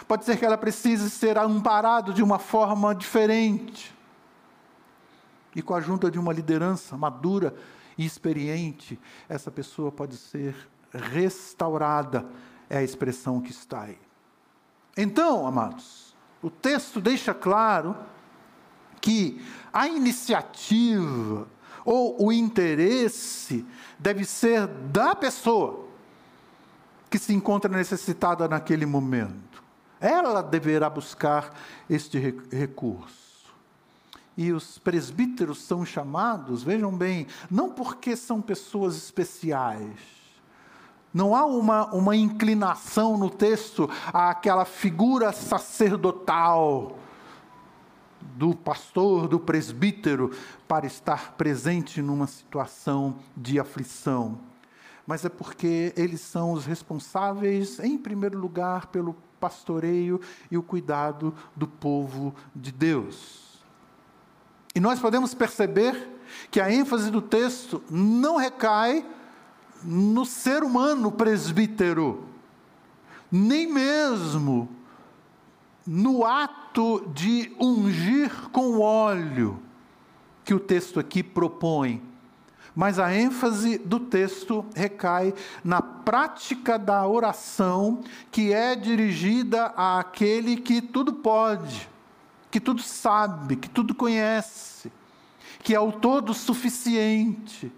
pode 0.08 0.24
ser 0.24 0.38
que 0.38 0.46
ela 0.46 0.56
precise 0.56 1.10
ser 1.10 1.36
amparado 1.36 2.14
de 2.14 2.22
uma 2.22 2.38
forma 2.38 2.94
diferente. 2.94 3.94
E 5.54 5.60
com 5.60 5.74
a 5.74 5.82
junta 5.82 6.10
de 6.10 6.18
uma 6.18 6.32
liderança 6.32 6.96
madura 6.96 7.54
e 7.96 8.04
experiente, 8.04 8.98
essa 9.28 9.50
pessoa 9.50 9.90
pode 9.92 10.16
ser 10.16 10.54
restaurada, 10.92 12.26
é 12.68 12.78
a 12.78 12.82
expressão 12.82 13.40
que 13.40 13.50
está 13.50 13.82
aí. 13.82 13.98
Então, 14.96 15.46
amados, 15.46 16.14
o 16.42 16.50
texto 16.50 17.00
deixa 17.00 17.34
claro 17.34 17.96
que 19.00 19.44
a 19.72 19.88
iniciativa 19.88 21.48
ou 21.84 22.26
o 22.26 22.32
interesse 22.32 23.66
deve 23.98 24.24
ser 24.24 24.66
da 24.66 25.14
pessoa 25.14 25.86
que 27.10 27.18
se 27.18 27.32
encontra 27.32 27.70
necessitada 27.70 28.48
naquele 28.48 28.86
momento. 28.86 29.62
Ela 30.00 30.42
deverá 30.42 30.88
buscar 30.90 31.54
este 31.88 32.18
recurso. 32.50 33.23
E 34.36 34.52
os 34.52 34.78
presbíteros 34.78 35.62
são 35.62 35.84
chamados, 35.84 36.62
vejam 36.62 36.92
bem, 36.92 37.26
não 37.50 37.70
porque 37.70 38.16
são 38.16 38.42
pessoas 38.42 38.96
especiais, 38.96 40.14
não 41.14 41.36
há 41.36 41.44
uma, 41.44 41.94
uma 41.94 42.16
inclinação 42.16 43.16
no 43.16 43.30
texto 43.30 43.88
àquela 44.12 44.64
figura 44.64 45.32
sacerdotal 45.32 46.98
do 48.20 48.52
pastor, 48.52 49.28
do 49.28 49.38
presbítero, 49.38 50.32
para 50.66 50.86
estar 50.86 51.34
presente 51.34 52.02
numa 52.02 52.26
situação 52.26 53.16
de 53.36 53.60
aflição. 53.60 54.40
Mas 55.06 55.24
é 55.24 55.28
porque 55.28 55.92
eles 55.96 56.20
são 56.20 56.50
os 56.50 56.66
responsáveis, 56.66 57.78
em 57.78 57.96
primeiro 57.96 58.36
lugar, 58.36 58.88
pelo 58.88 59.14
pastoreio 59.38 60.20
e 60.50 60.58
o 60.58 60.62
cuidado 60.64 61.32
do 61.54 61.68
povo 61.68 62.34
de 62.56 62.72
Deus. 62.72 63.43
E 64.74 64.80
nós 64.80 64.98
podemos 64.98 65.34
perceber 65.34 66.10
que 66.50 66.60
a 66.60 66.72
ênfase 66.72 67.10
do 67.10 67.22
texto 67.22 67.82
não 67.88 68.36
recai 68.36 69.06
no 69.84 70.24
ser 70.24 70.64
humano 70.64 71.12
presbítero, 71.12 72.24
nem 73.30 73.66
mesmo 73.66 74.68
no 75.86 76.24
ato 76.24 77.08
de 77.14 77.54
ungir 77.60 78.30
com 78.50 78.80
óleo, 78.80 79.60
que 80.44 80.54
o 80.54 80.60
texto 80.60 80.98
aqui 80.98 81.22
propõe. 81.22 82.02
Mas 82.74 82.98
a 82.98 83.14
ênfase 83.14 83.78
do 83.78 84.00
texto 84.00 84.64
recai 84.74 85.32
na 85.62 85.80
prática 85.80 86.76
da 86.76 87.06
oração, 87.06 88.02
que 88.32 88.52
é 88.52 88.74
dirigida 88.74 89.66
àquele 89.76 90.56
que 90.56 90.82
tudo 90.82 91.12
pode, 91.12 91.88
que 92.54 92.60
tudo 92.60 92.80
sabe, 92.82 93.56
que 93.56 93.68
tudo 93.68 93.96
conhece, 93.96 94.92
que 95.58 95.74
é 95.74 95.80
o 95.80 95.90
todo 95.90 96.32
suficiente 96.32 97.72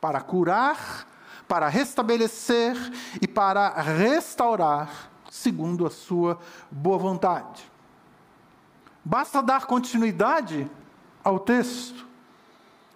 para 0.00 0.20
curar, 0.20 1.06
para 1.46 1.68
restabelecer 1.68 2.74
e 3.22 3.28
para 3.28 3.68
restaurar 3.80 5.08
segundo 5.30 5.86
a 5.86 5.90
sua 5.90 6.40
boa 6.68 6.98
vontade. 6.98 7.70
Basta 9.04 9.40
dar 9.40 9.66
continuidade 9.66 10.68
ao 11.22 11.38
texto, 11.38 12.04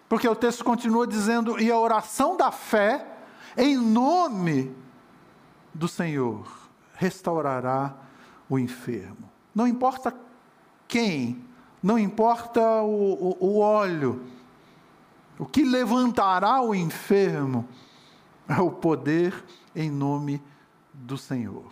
porque 0.08 0.28
o 0.28 0.34
texto 0.34 0.64
continua 0.64 1.06
dizendo: 1.06 1.62
e 1.62 1.70
a 1.70 1.78
oração 1.78 2.36
da 2.36 2.50
fé, 2.50 3.06
em 3.56 3.76
nome 3.76 4.74
do 5.72 5.86
Senhor, 5.86 6.44
restaurará 6.94 7.94
o 8.50 8.58
enfermo. 8.58 9.30
Não 9.54 9.68
importa 9.68 10.12
quem, 10.92 11.42
não 11.83 11.98
importa 11.98 12.61
o, 12.83 13.37
o, 13.40 13.46
o 13.46 13.59
óleo, 13.61 14.26
o 15.38 15.46
que 15.46 15.64
levantará 15.64 16.61
o 16.61 16.74
enfermo 16.74 17.66
é 18.46 18.61
o 18.61 18.70
poder 18.70 19.33
em 19.74 19.90
nome 19.90 20.42
do 20.92 21.16
Senhor. 21.16 21.64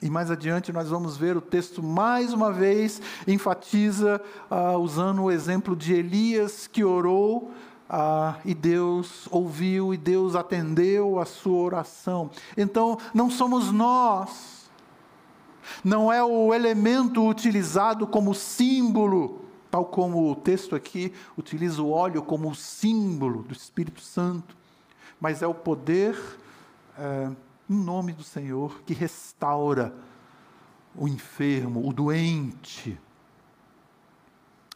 E 0.00 0.08
mais 0.08 0.30
adiante 0.30 0.72
nós 0.72 0.88
vamos 0.88 1.18
ver 1.18 1.36
o 1.36 1.42
texto 1.42 1.82
mais 1.82 2.32
uma 2.32 2.50
vez 2.50 3.02
enfatiza, 3.28 4.22
uh, 4.50 4.78
usando 4.78 5.24
o 5.24 5.30
exemplo 5.30 5.76
de 5.76 5.92
Elias 5.92 6.66
que 6.66 6.82
orou 6.82 7.50
uh, 7.90 8.40
e 8.42 8.54
Deus 8.54 9.28
ouviu 9.30 9.92
e 9.92 9.98
Deus 9.98 10.34
atendeu 10.34 11.20
a 11.20 11.26
sua 11.26 11.58
oração. 11.58 12.30
Então, 12.56 12.96
não 13.12 13.28
somos 13.30 13.70
nós, 13.70 14.59
não 15.84 16.12
é 16.12 16.22
o 16.22 16.52
elemento 16.54 17.26
utilizado 17.28 18.06
como 18.06 18.34
símbolo, 18.34 19.44
tal 19.70 19.84
como 19.84 20.30
o 20.30 20.34
texto 20.34 20.74
aqui 20.74 21.12
utiliza 21.36 21.82
o 21.82 21.90
óleo 21.90 22.22
como 22.22 22.54
símbolo 22.54 23.42
do 23.42 23.52
Espírito 23.52 24.00
Santo, 24.00 24.56
mas 25.20 25.42
é 25.42 25.46
o 25.46 25.54
poder. 25.54 26.16
Uh, 26.98 27.34
em 27.70 27.74
nome 27.74 28.12
do 28.12 28.24
Senhor 28.24 28.82
que 28.84 28.92
restaura 28.92 29.94
o 30.94 31.06
enfermo, 31.06 31.88
o 31.88 31.92
doente. 31.92 32.98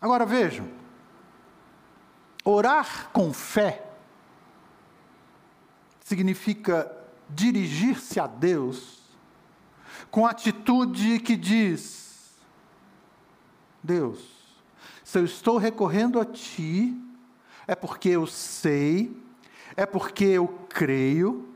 Agora 0.00 0.24
vejam, 0.24 0.68
orar 2.44 3.10
com 3.12 3.32
fé 3.32 3.84
significa 6.04 6.90
dirigir-se 7.28 8.20
a 8.20 8.28
Deus 8.28 9.02
com 10.14 10.24
atitude 10.24 11.18
que 11.18 11.36
diz: 11.36 12.38
Deus, 13.82 14.20
se 15.02 15.18
eu 15.18 15.24
estou 15.24 15.58
recorrendo 15.58 16.20
a 16.20 16.24
Ti, 16.24 16.96
é 17.66 17.74
porque 17.74 18.10
eu 18.10 18.24
sei, 18.24 19.20
é 19.76 19.84
porque 19.84 20.24
eu 20.24 20.46
creio, 20.68 21.52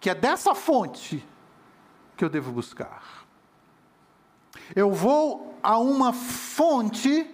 que 0.00 0.08
é 0.08 0.14
dessa 0.14 0.54
fonte 0.54 1.22
que 2.16 2.24
eu 2.24 2.30
devo 2.30 2.50
buscar. 2.50 3.26
Eu 4.74 4.90
vou 4.90 5.54
a 5.62 5.76
uma 5.76 6.14
fonte 6.14 7.30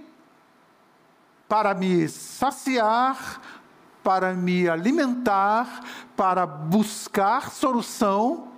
para 1.48 1.72
me 1.72 2.08
saciar, 2.08 3.40
para 4.02 4.34
me 4.34 4.68
alimentar, 4.68 5.84
para 6.16 6.44
buscar 6.44 7.52
solução, 7.52 8.53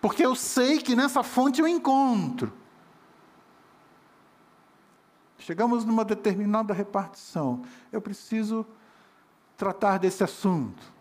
porque 0.00 0.24
eu 0.24 0.34
sei 0.34 0.78
que 0.78 0.94
nessa 0.94 1.22
fonte 1.22 1.60
eu 1.60 1.68
encontro. 1.68 2.52
Chegamos 5.38 5.84
numa 5.84 6.04
determinada 6.04 6.74
repartição. 6.74 7.62
Eu 7.90 8.00
preciso 8.00 8.66
tratar 9.56 9.98
desse 9.98 10.22
assunto. 10.22 10.98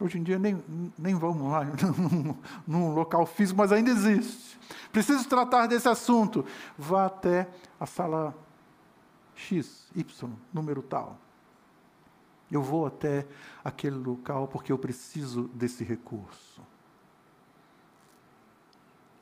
Hoje 0.00 0.18
em 0.18 0.22
dia 0.22 0.38
nem, 0.38 0.62
nem 0.96 1.14
vamos 1.14 1.50
lá 1.50 1.62
num 2.66 2.94
local 2.94 3.26
físico, 3.26 3.58
mas 3.58 3.72
ainda 3.72 3.90
existe. 3.90 4.58
Preciso 4.92 5.28
tratar 5.28 5.66
desse 5.66 5.88
assunto. 5.88 6.44
Vá 6.76 7.06
até 7.06 7.48
a 7.80 7.86
sala 7.86 8.36
X, 9.34 9.88
Y, 9.94 10.30
número 10.52 10.82
tal. 10.82 11.18
Eu 12.50 12.62
vou 12.62 12.86
até 12.86 13.26
aquele 13.64 13.96
local 13.96 14.48
porque 14.48 14.72
eu 14.72 14.78
preciso 14.78 15.48
desse 15.54 15.82
recurso. 15.82 16.62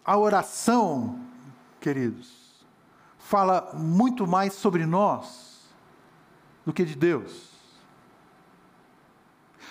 A 0.07 0.17
oração, 0.17 1.19
queridos, 1.81 2.65
fala 3.19 3.73
muito 3.75 4.25
mais 4.25 4.53
sobre 4.53 4.87
nós 4.87 5.69
do 6.65 6.73
que 6.73 6.85
de 6.85 6.95
Deus. 6.95 7.51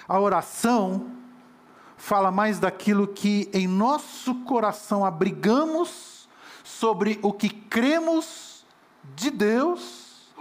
A 0.06 0.20
oração 0.20 1.10
fala 1.96 2.34
mais 2.34 2.60
daquilo 2.60 3.08
que 3.08 3.50
em 3.54 3.66
nosso 3.66 4.36
coração 4.44 5.06
abrigamos 5.06 6.28
sobre 6.66 7.18
o 7.24 7.32
que 7.32 7.48
cremos 7.48 8.66
de 9.16 9.32
Deus 9.32 10.34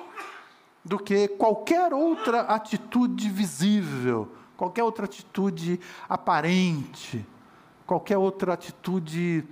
do 0.85 0.99
que 0.99 1.29
qualquer 1.29 1.95
outra 1.95 2.41
atitude 2.41 3.31
visível, 3.31 4.29
qualquer 4.57 4.83
outra 4.83 5.05
atitude 5.05 5.79
aparente, 6.09 7.25
qualquer 7.87 8.19
outra 8.19 8.55
atitude 8.55 9.47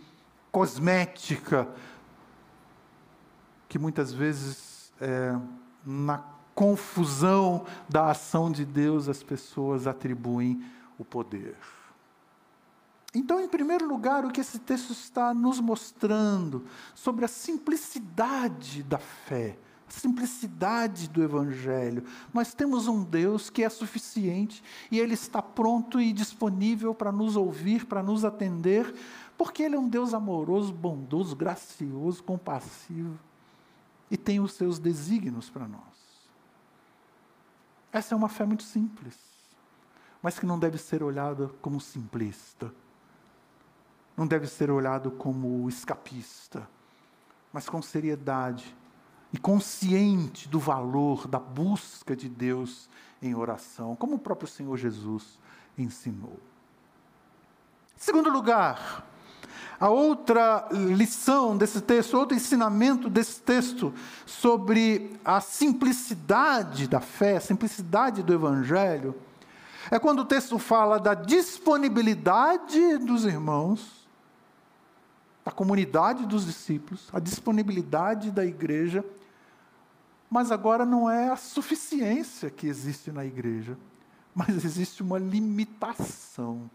cosmética, 0.52 1.66
que 3.68 3.78
muitas 3.78 4.12
vezes, 4.12 4.92
é, 5.00 5.34
na 5.84 6.18
confusão 6.54 7.64
da 7.88 8.10
ação 8.10 8.52
de 8.52 8.64
Deus, 8.64 9.08
as 9.08 9.22
pessoas 9.22 9.86
atribuem 9.86 10.62
o 10.98 11.04
poder. 11.04 11.56
Então, 13.14 13.40
em 13.40 13.48
primeiro 13.48 13.86
lugar, 13.86 14.24
o 14.24 14.30
que 14.30 14.40
esse 14.40 14.58
texto 14.58 14.90
está 14.92 15.34
nos 15.34 15.60
mostrando 15.60 16.64
sobre 16.94 17.24
a 17.24 17.28
simplicidade 17.28 18.82
da 18.82 18.98
fé, 18.98 19.58
a 19.86 19.90
simplicidade 19.90 21.08
do 21.10 21.22
Evangelho. 21.22 22.04
Nós 22.32 22.54
temos 22.54 22.88
um 22.88 23.04
Deus 23.04 23.50
que 23.50 23.62
é 23.62 23.68
suficiente 23.68 24.62
e 24.90 24.98
Ele 24.98 25.12
está 25.12 25.42
pronto 25.42 26.00
e 26.00 26.10
disponível 26.10 26.94
para 26.94 27.12
nos 27.12 27.36
ouvir, 27.36 27.84
para 27.84 28.02
nos 28.02 28.24
atender, 28.24 28.94
porque 29.36 29.62
Ele 29.62 29.76
é 29.76 29.78
um 29.78 29.88
Deus 29.88 30.14
amoroso, 30.14 30.72
bondoso, 30.72 31.34
gracioso, 31.34 32.22
compassivo 32.22 33.18
e 34.10 34.16
tem 34.16 34.40
os 34.40 34.52
seus 34.52 34.78
desígnios 34.78 35.48
para 35.48 35.66
nós. 35.66 35.80
Essa 37.92 38.14
é 38.14 38.16
uma 38.16 38.28
fé 38.28 38.44
muito 38.44 38.62
simples, 38.62 39.18
mas 40.22 40.38
que 40.38 40.46
não 40.46 40.58
deve 40.58 40.78
ser 40.78 41.02
olhada 41.02 41.48
como 41.60 41.80
simplista 41.80 42.72
não 44.16 44.26
deve 44.26 44.46
ser 44.46 44.70
olhado 44.70 45.10
como 45.10 45.68
escapista, 45.68 46.68
mas 47.52 47.68
com 47.68 47.80
seriedade 47.80 48.74
e 49.32 49.38
consciente 49.38 50.48
do 50.48 50.60
valor 50.60 51.26
da 51.26 51.38
busca 51.38 52.14
de 52.14 52.28
Deus 52.28 52.88
em 53.20 53.34
oração, 53.34 53.96
como 53.96 54.16
o 54.16 54.18
próprio 54.18 54.48
Senhor 54.48 54.76
Jesus 54.76 55.38
ensinou. 55.76 56.38
Segundo 57.96 58.30
lugar, 58.30 59.06
a 59.78 59.88
outra 59.88 60.68
lição 60.70 61.56
desse 61.56 61.80
texto, 61.80 62.16
outro 62.16 62.36
ensinamento 62.36 63.08
desse 63.08 63.40
texto 63.40 63.92
sobre 64.24 65.16
a 65.24 65.40
simplicidade 65.40 66.86
da 66.86 67.00
fé, 67.00 67.36
a 67.36 67.40
simplicidade 67.40 68.22
do 68.22 68.32
Evangelho, 68.32 69.14
é 69.90 69.98
quando 69.98 70.20
o 70.20 70.24
texto 70.24 70.58
fala 70.58 70.98
da 70.98 71.14
disponibilidade 71.14 72.98
dos 72.98 73.24
irmãos 73.24 74.02
da 75.44 75.50
comunidade 75.50 76.24
dos 76.26 76.46
discípulos, 76.46 77.08
a 77.12 77.18
disponibilidade 77.18 78.30
da 78.30 78.44
igreja, 78.44 79.04
mas 80.30 80.52
agora 80.52 80.86
não 80.86 81.10
é 81.10 81.30
a 81.30 81.36
suficiência 81.36 82.48
que 82.48 82.66
existe 82.66 83.10
na 83.10 83.24
igreja, 83.24 83.76
mas 84.34 84.64
existe 84.64 85.02
uma 85.02 85.18
limitação. 85.18 86.70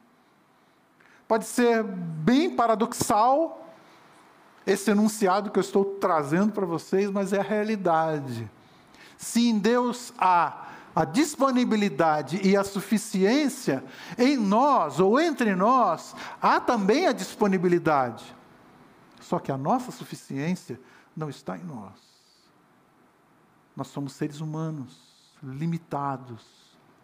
Pode 1.27 1.45
ser 1.45 1.83
bem 1.83 2.55
paradoxal 2.55 3.65
esse 4.65 4.91
enunciado 4.91 5.49
que 5.49 5.59
eu 5.59 5.61
estou 5.61 5.85
trazendo 5.85 6.51
para 6.51 6.65
vocês, 6.65 7.09
mas 7.09 7.33
é 7.33 7.39
a 7.39 7.43
realidade. 7.43 8.49
Se 9.17 9.49
em 9.49 9.57
Deus 9.57 10.13
há 10.17 10.67
a 10.95 11.05
disponibilidade 11.05 12.41
e 12.43 12.57
a 12.57 12.63
suficiência, 12.63 13.83
em 14.17 14.35
nós 14.35 14.99
ou 14.99 15.19
entre 15.19 15.55
nós 15.55 16.15
há 16.41 16.59
também 16.59 17.07
a 17.07 17.11
disponibilidade. 17.11 18.35
Só 19.21 19.39
que 19.39 19.51
a 19.51 19.57
nossa 19.57 19.91
suficiência 19.91 20.79
não 21.15 21.29
está 21.29 21.57
em 21.57 21.63
nós. 21.63 21.93
Nós 23.75 23.87
somos 23.87 24.13
seres 24.13 24.41
humanos, 24.41 24.99
limitados, 25.43 26.43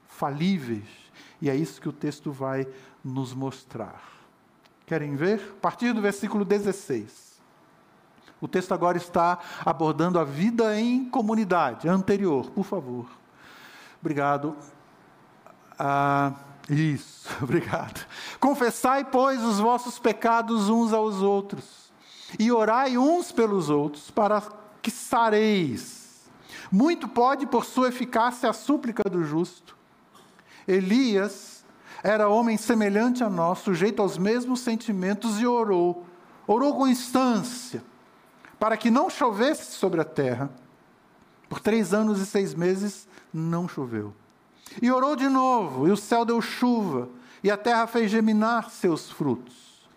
falíveis, 0.07 0.88
e 1.41 1.49
é 1.49 1.55
isso 1.55 1.79
que 1.79 1.89
o 1.89 1.93
texto 1.93 2.31
vai 2.31 2.67
nos 3.03 3.33
mostrar. 3.33 4.12
Querem 4.86 5.15
ver? 5.15 5.56
A 5.58 5.62
partir 5.62 5.93
do 5.93 6.02
versículo 6.02 6.43
16. 6.43 7.34
O 8.41 8.48
texto 8.48 8.74
agora 8.74 8.98
está 8.98 9.39
abordando 9.63 10.19
a 10.19 10.24
vida 10.26 10.78
em 10.78 11.10
comunidade, 11.10 11.88
anterior, 11.88 12.50
por 12.52 12.65
favor. 12.65 13.08
Obrigado. 14.02 14.58
Ah, 15.80 16.34
isso, 16.69 17.30
obrigado. 17.41 18.06
Confessai, 18.39 19.06
pois, 19.06 19.41
os 19.41 19.60
vossos 19.60 19.98
pecados 19.98 20.69
uns 20.69 20.91
aos 20.91 21.22
outros 21.22 21.84
e 22.38 22.52
orai 22.52 22.98
uns 22.98 23.32
pelos 23.32 23.69
outros, 23.69 24.12
para 24.12 24.41
que 24.82 24.91
sareis. 24.91 26.30
Muito 26.72 27.08
pode, 27.08 27.46
por 27.46 27.63
sua 27.63 27.89
eficácia, 27.89 28.50
a 28.50 28.54
súplica 28.54 29.04
do 29.10 29.24
justo. 29.24 29.78
Elias 30.67 31.62
era 32.04 32.28
homem 32.28 32.58
semelhante 32.58 33.24
a 33.24 33.30
nós, 33.30 33.60
sujeito 33.60 34.02
aos 34.02 34.18
mesmos 34.18 34.60
sentimentos, 34.60 35.39
e 35.39 35.48
orou. 35.48 36.06
Orou 36.46 36.76
com 36.76 36.86
instância, 36.86 37.82
para 38.60 38.76
que 38.76 38.92
não 38.92 39.10
chovesse 39.10 39.72
sobre 39.72 40.02
a 40.02 40.04
terra. 40.04 40.52
Por 41.48 41.62
três 41.62 41.94
anos 41.94 42.20
e 42.20 42.26
seis 42.26 42.54
meses 42.54 43.08
não 43.34 43.70
choveu. 43.70 44.13
E 44.82 44.92
orou 44.92 45.16
de 45.16 45.30
novo, 45.30 45.88
e 45.88 45.92
o 45.92 45.98
céu 45.98 46.26
deu 46.26 46.42
chuva, 46.42 47.08
e 47.42 47.50
a 47.50 47.56
terra 47.56 47.88
fez 47.88 48.12
geminar 48.12 48.70
seus 48.70 49.10
frutos. 49.10 49.88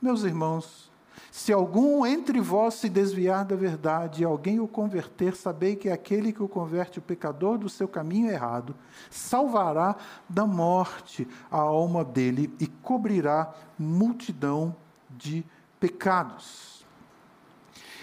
Meus 0.00 0.24
irmãos, 0.24 0.91
se 1.32 1.50
algum 1.50 2.04
entre 2.04 2.42
vós 2.42 2.74
se 2.74 2.90
desviar 2.90 3.46
da 3.46 3.56
verdade 3.56 4.20
e 4.20 4.24
alguém 4.24 4.60
o 4.60 4.68
converter, 4.68 5.34
sabei 5.34 5.74
que 5.74 5.88
aquele 5.88 6.30
que 6.30 6.42
o 6.42 6.46
converte, 6.46 6.98
o 6.98 7.02
pecador 7.02 7.56
do 7.56 7.70
seu 7.70 7.88
caminho 7.88 8.30
errado, 8.30 8.76
salvará 9.10 9.96
da 10.28 10.46
morte 10.46 11.26
a 11.50 11.56
alma 11.56 12.04
dele 12.04 12.54
e 12.60 12.66
cobrirá 12.66 13.50
multidão 13.78 14.76
de 15.08 15.42
pecados. 15.80 16.71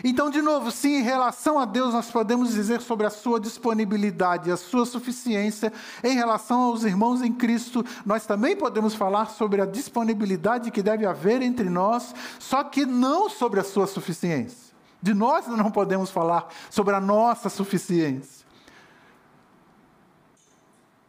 Então, 0.03 0.29
de 0.29 0.41
novo, 0.41 0.71
se 0.71 0.87
em 0.87 1.01
relação 1.01 1.59
a 1.59 1.65
Deus 1.65 1.93
nós 1.93 2.09
podemos 2.09 2.53
dizer 2.53 2.81
sobre 2.81 3.05
a 3.05 3.09
sua 3.09 3.39
disponibilidade, 3.39 4.51
a 4.51 4.57
sua 4.57 4.85
suficiência, 4.85 5.73
em 6.03 6.15
relação 6.15 6.61
aos 6.61 6.83
irmãos 6.83 7.21
em 7.21 7.33
Cristo, 7.33 7.85
nós 8.05 8.25
também 8.25 8.55
podemos 8.55 8.95
falar 8.95 9.27
sobre 9.27 9.61
a 9.61 9.65
disponibilidade 9.65 10.71
que 10.71 10.81
deve 10.81 11.05
haver 11.05 11.41
entre 11.41 11.69
nós, 11.69 12.13
só 12.39 12.63
que 12.63 12.85
não 12.85 13.29
sobre 13.29 13.59
a 13.59 13.63
sua 13.63 13.87
suficiência. 13.87 14.69
De 15.01 15.13
nós 15.13 15.47
não 15.47 15.71
podemos 15.71 16.09
falar 16.09 16.47
sobre 16.69 16.95
a 16.95 17.01
nossa 17.01 17.49
suficiência. 17.49 18.45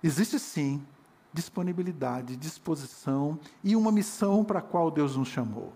Existe 0.03 0.39
sim 0.39 0.83
disponibilidade, 1.33 2.37
disposição 2.37 3.39
e 3.63 3.77
uma 3.77 3.93
missão 3.93 4.45
para 4.45 4.59
a 4.59 4.63
qual 4.63 4.91
Deus 4.91 5.17
nos 5.17 5.29
chamou. 5.29 5.73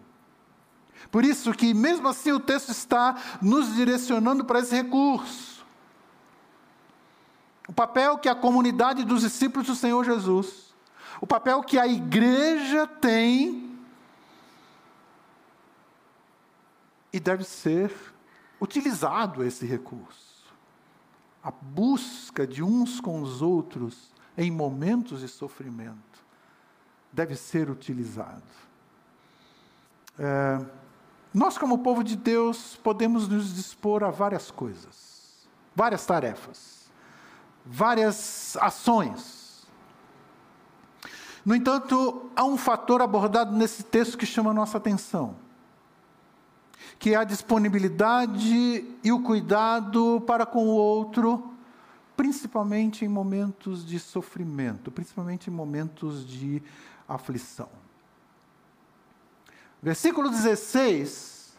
Por 1.11 1.25
isso 1.25 1.53
que, 1.53 1.73
mesmo 1.75 2.09
assim, 2.09 2.33
o 2.33 2.41
texto 2.41 2.71
está 2.71 3.17
nos 3.41 3.75
direcionando 3.75 4.45
para 4.45 4.61
esse 4.61 4.75
recurso. 4.75 5.65
O 7.69 7.73
papel 7.73 8.19
que 8.19 8.29
a 8.29 8.35
comunidade 8.35 9.05
dos 9.05 9.23
discípulos 9.23 9.67
do 9.67 9.75
Senhor 9.75 10.05
Jesus, 10.05 10.75
o 11.21 11.27
papel 11.27 11.63
que 11.63 11.79
a 11.79 11.87
igreja 11.87 12.87
tem 12.87 13.79
e 17.13 17.21
deve 17.21 17.45
ser 17.45 17.93
utilizado 18.61 19.45
esse 19.45 19.65
recurso. 19.65 20.53
A 21.43 21.51
busca 21.51 22.47
de 22.47 22.63
uns 22.63 23.01
com 23.01 23.23
os 23.23 23.41
outros 23.41 24.11
em 24.37 24.51
momentos 24.51 25.21
de 25.21 25.29
sofrimento 25.29 26.25
deve 27.13 27.37
ser 27.37 27.71
utilizado. 27.71 28.43
É, 30.19 30.65
nós, 31.35 31.59
como 31.59 31.79
povo 31.79 32.05
de 32.05 32.15
Deus, 32.15 32.77
podemos 32.77 33.27
nos 33.27 33.57
dispor 33.57 34.05
a 34.05 34.11
várias 34.11 34.53
coisas, 34.53 35.49
várias 35.75 36.07
tarefas, 36.07 36.89
várias 37.67 38.57
ações. 38.61 39.67
No 41.45 41.53
entanto, 41.53 42.31
há 42.37 42.45
um 42.45 42.57
fator 42.57 43.03
abordado 43.03 43.55
nesse 43.57 43.83
texto 43.83 44.17
que 44.17 44.25
chama 44.25 44.53
a 44.53 44.55
nossa 44.55 44.79
atenção, 44.79 45.35
que 47.01 47.15
é 47.15 47.17
a 47.17 47.25
disponibilidade 47.25 48.97
e 49.03 49.11
o 49.11 49.21
cuidado 49.21 50.23
para 50.25 50.47
com 50.47 50.69
o 50.69 50.77
outro, 50.77 51.53
principalmente 52.17 53.05
em 53.05 53.09
momentos 53.09 53.85
de 53.85 53.99
sofrimento, 53.99 54.89
principalmente 54.93 55.51
em 55.51 55.53
momentos 55.53 56.25
de 56.25 56.63
aflição. 57.09 57.84
Versículo 59.85 60.31
16 60.31 61.53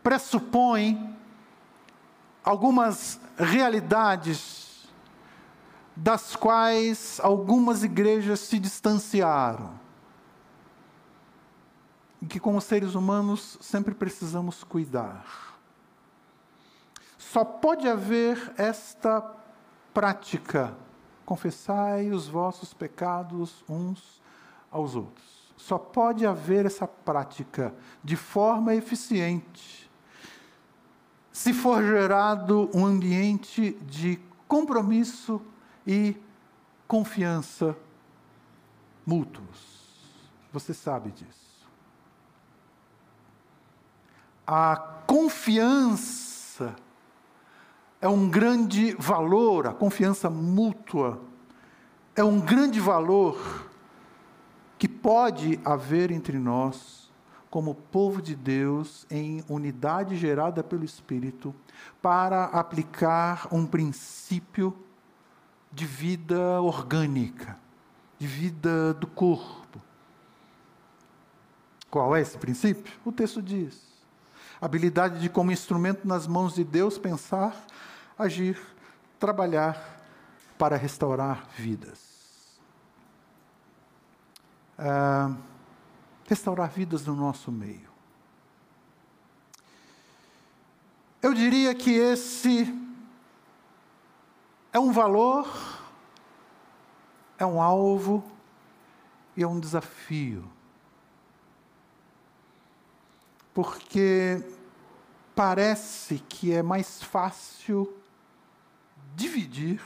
pressupõe 0.00 1.18
algumas 2.44 3.18
realidades 3.36 4.88
das 5.96 6.36
quais 6.36 7.18
algumas 7.20 7.82
igrejas 7.82 8.38
se 8.38 8.60
distanciaram. 8.60 9.74
E 12.22 12.26
que, 12.26 12.38
como 12.38 12.60
seres 12.60 12.94
humanos, 12.94 13.58
sempre 13.60 13.92
precisamos 13.92 14.62
cuidar. 14.62 15.58
só 17.18 17.44
pode 17.44 17.88
haver 17.88 18.54
esta 18.56 19.20
prática: 19.92 20.76
confessai 21.26 22.12
os 22.12 22.28
vossos 22.28 22.72
pecados 22.72 23.64
uns 23.68 24.22
aos 24.70 24.94
outros. 24.94 25.33
Só 25.64 25.78
pode 25.78 26.26
haver 26.26 26.66
essa 26.66 26.86
prática 26.86 27.74
de 28.02 28.16
forma 28.16 28.74
eficiente 28.74 29.90
se 31.32 31.54
for 31.54 31.82
gerado 31.82 32.68
um 32.74 32.84
ambiente 32.84 33.72
de 33.80 34.20
compromisso 34.46 35.40
e 35.86 36.14
confiança 36.86 37.74
mútuos. 39.06 40.20
Você 40.52 40.74
sabe 40.74 41.10
disso. 41.12 41.66
A 44.46 44.76
confiança 45.06 46.76
é 48.02 48.08
um 48.08 48.28
grande 48.28 48.94
valor, 48.98 49.66
a 49.66 49.72
confiança 49.72 50.28
mútua 50.28 51.22
é 52.14 52.22
um 52.22 52.38
grande 52.38 52.78
valor 52.78 53.72
pode 55.04 55.60
haver 55.66 56.10
entre 56.10 56.38
nós, 56.38 57.12
como 57.50 57.74
povo 57.74 58.22
de 58.22 58.34
Deus, 58.34 59.06
em 59.10 59.44
unidade 59.50 60.16
gerada 60.16 60.64
pelo 60.64 60.82
Espírito, 60.82 61.54
para 62.00 62.46
aplicar 62.46 63.46
um 63.52 63.66
princípio 63.66 64.74
de 65.70 65.84
vida 65.84 66.58
orgânica, 66.62 67.58
de 68.18 68.26
vida 68.26 68.94
do 68.94 69.06
corpo. 69.06 69.78
Qual 71.90 72.16
é 72.16 72.22
esse 72.22 72.38
princípio? 72.38 72.94
O 73.04 73.12
texto 73.12 73.42
diz: 73.42 73.82
habilidade 74.58 75.20
de, 75.20 75.28
como 75.28 75.52
instrumento 75.52 76.08
nas 76.08 76.26
mãos 76.26 76.54
de 76.54 76.64
Deus, 76.64 76.96
pensar, 76.96 77.54
agir, 78.18 78.58
trabalhar 79.20 80.00
para 80.56 80.78
restaurar 80.78 81.46
vidas. 81.58 82.13
Uh, 84.84 85.34
restaurar 86.26 86.68
vidas 86.68 87.06
no 87.06 87.16
nosso 87.16 87.50
meio. 87.50 87.88
Eu 91.22 91.32
diria 91.32 91.74
que 91.74 91.90
esse 91.90 92.70
é 94.70 94.78
um 94.78 94.92
valor, 94.92 95.48
é 97.38 97.46
um 97.46 97.62
alvo 97.62 98.22
e 99.34 99.42
é 99.42 99.48
um 99.48 99.58
desafio. 99.58 100.44
Porque 103.54 104.44
parece 105.34 106.18
que 106.28 106.52
é 106.52 106.62
mais 106.62 107.02
fácil 107.02 107.96
dividir, 109.14 109.80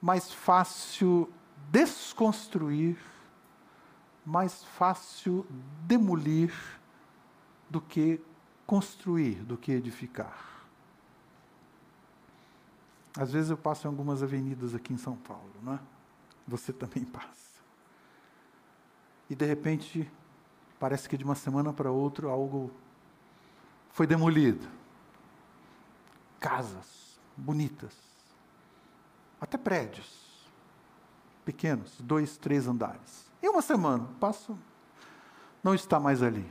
mais 0.00 0.32
fácil 0.32 1.32
desconstruir, 1.70 2.96
mais 4.24 4.64
fácil 4.64 5.46
demolir 5.86 6.52
do 7.68 7.80
que 7.80 8.20
construir, 8.66 9.42
do 9.44 9.56
que 9.56 9.72
edificar. 9.72 10.54
Às 13.16 13.32
vezes 13.32 13.50
eu 13.50 13.56
passo 13.56 13.86
em 13.86 13.90
algumas 13.90 14.22
avenidas 14.22 14.74
aqui 14.74 14.92
em 14.92 14.98
São 14.98 15.16
Paulo, 15.16 15.52
não 15.62 15.74
é? 15.74 15.80
Você 16.48 16.72
também 16.72 17.04
passa. 17.06 17.54
E 19.28 19.34
de 19.34 19.44
repente, 19.44 20.10
parece 20.78 21.08
que 21.08 21.16
de 21.16 21.24
uma 21.24 21.34
semana 21.34 21.72
para 21.72 21.90
outra 21.90 22.28
algo 22.28 22.70
foi 23.90 24.06
demolido. 24.06 24.66
Casas 26.40 27.18
bonitas, 27.36 27.96
até 29.40 29.56
prédios 29.56 30.24
pequenos, 31.44 32.00
dois, 32.00 32.36
três 32.36 32.66
andares. 32.66 33.23
Em 33.44 33.48
uma 33.50 33.60
semana, 33.60 34.08
passo, 34.18 34.58
não 35.62 35.74
está 35.74 36.00
mais 36.00 36.22
ali. 36.22 36.50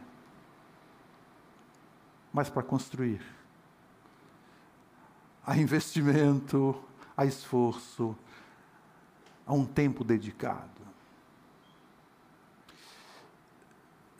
Mas 2.31 2.51
para 2.51 2.61
construir. 2.61 3.19
Há 5.43 5.57
investimento, 5.57 6.79
há 7.17 7.25
esforço, 7.25 8.15
há 9.43 9.53
um 9.53 9.65
tempo 9.65 10.03
dedicado. 10.03 10.69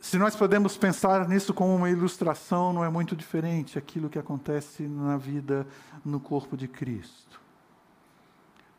Se 0.00 0.18
nós 0.18 0.34
podemos 0.34 0.76
pensar 0.76 1.28
nisso 1.28 1.54
como 1.54 1.76
uma 1.76 1.88
ilustração, 1.88 2.72
não 2.72 2.84
é 2.84 2.88
muito 2.88 3.14
diferente 3.14 3.78
aquilo 3.78 4.10
que 4.10 4.18
acontece 4.18 4.82
na 4.82 5.16
vida 5.16 5.64
no 6.04 6.18
corpo 6.18 6.56
de 6.56 6.66
Cristo. 6.66 7.40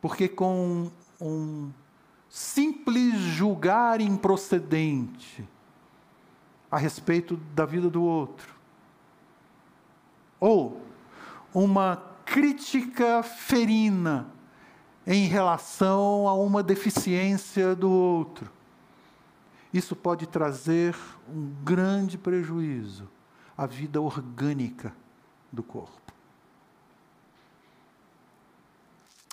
Porque 0.02 0.28
com 0.28 0.90
um 1.18 1.72
simples 2.36 3.14
julgar 3.14 3.98
improcedente 3.98 5.42
a 6.70 6.76
respeito 6.76 7.38
da 7.54 7.64
vida 7.64 7.88
do 7.88 8.02
outro, 8.02 8.54
ou 10.38 10.82
uma 11.54 11.96
crítica 12.26 13.22
ferina 13.22 14.26
em 15.06 15.24
relação 15.24 16.28
a 16.28 16.34
uma 16.34 16.62
deficiência 16.62 17.74
do 17.74 17.90
outro. 17.90 18.52
Isso 19.72 19.96
pode 19.96 20.26
trazer 20.26 20.94
um 21.26 21.50
grande 21.64 22.18
prejuízo 22.18 23.08
à 23.56 23.64
vida 23.64 23.98
orgânica 23.98 24.94
do 25.50 25.62
corpo. 25.62 26.12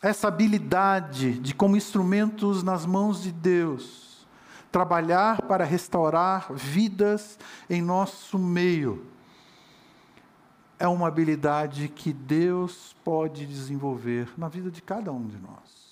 Essa 0.04 0.28
habilidade 0.28 1.40
de, 1.40 1.56
como 1.56 1.78
instrumentos 1.78 2.62
nas 2.62 2.86
mãos 2.86 3.24
de 3.24 3.32
Deus, 3.32 4.28
trabalhar 4.70 5.42
para 5.44 5.64
restaurar 5.64 6.52
vidas 6.52 7.40
em 7.70 7.82
nosso 7.82 8.38
meio, 8.38 9.06
é 10.78 10.86
uma 10.90 11.08
habilidade 11.08 11.88
que 11.88 12.12
Deus 12.12 12.94
pode 13.02 13.46
desenvolver 13.46 14.28
na 14.38 14.50
vida 14.50 14.70
de 14.70 14.82
cada 14.82 15.10
um 15.10 15.26
de 15.26 15.38
nós. 15.38 15.84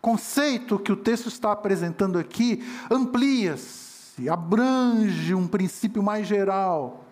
Conceito 0.00 0.78
que 0.78 0.92
o 0.92 0.96
texto 0.96 1.26
está 1.26 1.50
apresentando 1.50 2.16
aqui 2.16 2.62
amplia-se, 2.88 4.28
abrange 4.28 5.34
um 5.34 5.48
princípio 5.48 6.00
mais 6.00 6.28
geral 6.28 7.07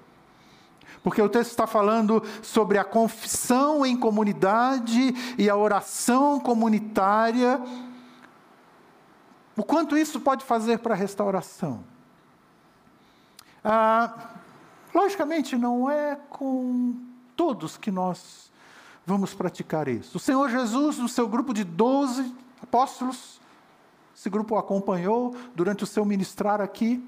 porque 1.07 1.23
o 1.23 1.29
texto 1.29 1.51
está 1.53 1.69
falando 1.69 2.21
sobre 2.42 2.79
a 2.79 2.85
confissão 2.85 3.87
em 3.87 3.97
comunidade 3.97 5.14
e 5.38 5.49
a 5.49 5.55
oração 5.55 6.40
comunitária. 6.40 7.62
O 9.57 9.62
quanto 9.62 9.97
isso 9.97 10.19
pode 10.19 10.45
fazer 10.45 10.81
para 10.81 10.95
a 10.95 10.97
restauração? 10.97 11.85
Ah, 13.62 14.31
logicamente, 14.92 15.57
não 15.57 15.88
é 15.88 16.19
com 16.29 16.97
todos 17.37 17.77
que 17.77 17.92
nós 17.92 18.51
vamos 19.07 19.33
praticar 19.33 19.87
isso. 19.87 20.16
O 20.16 20.21
Senhor 20.21 20.51
Jesus, 20.51 20.99
no 20.99 21.09
seu 21.09 21.29
grupo 21.29 21.55
de 21.55 21.62
doze 21.62 22.35
apóstolos, 22.61 23.40
esse 24.12 24.29
grupo 24.29 24.57
o 24.57 24.59
acompanhou 24.59 25.37
durante 25.55 25.85
o 25.85 25.87
seu 25.87 26.05
ministrar 26.05 26.61
aqui, 26.61 27.01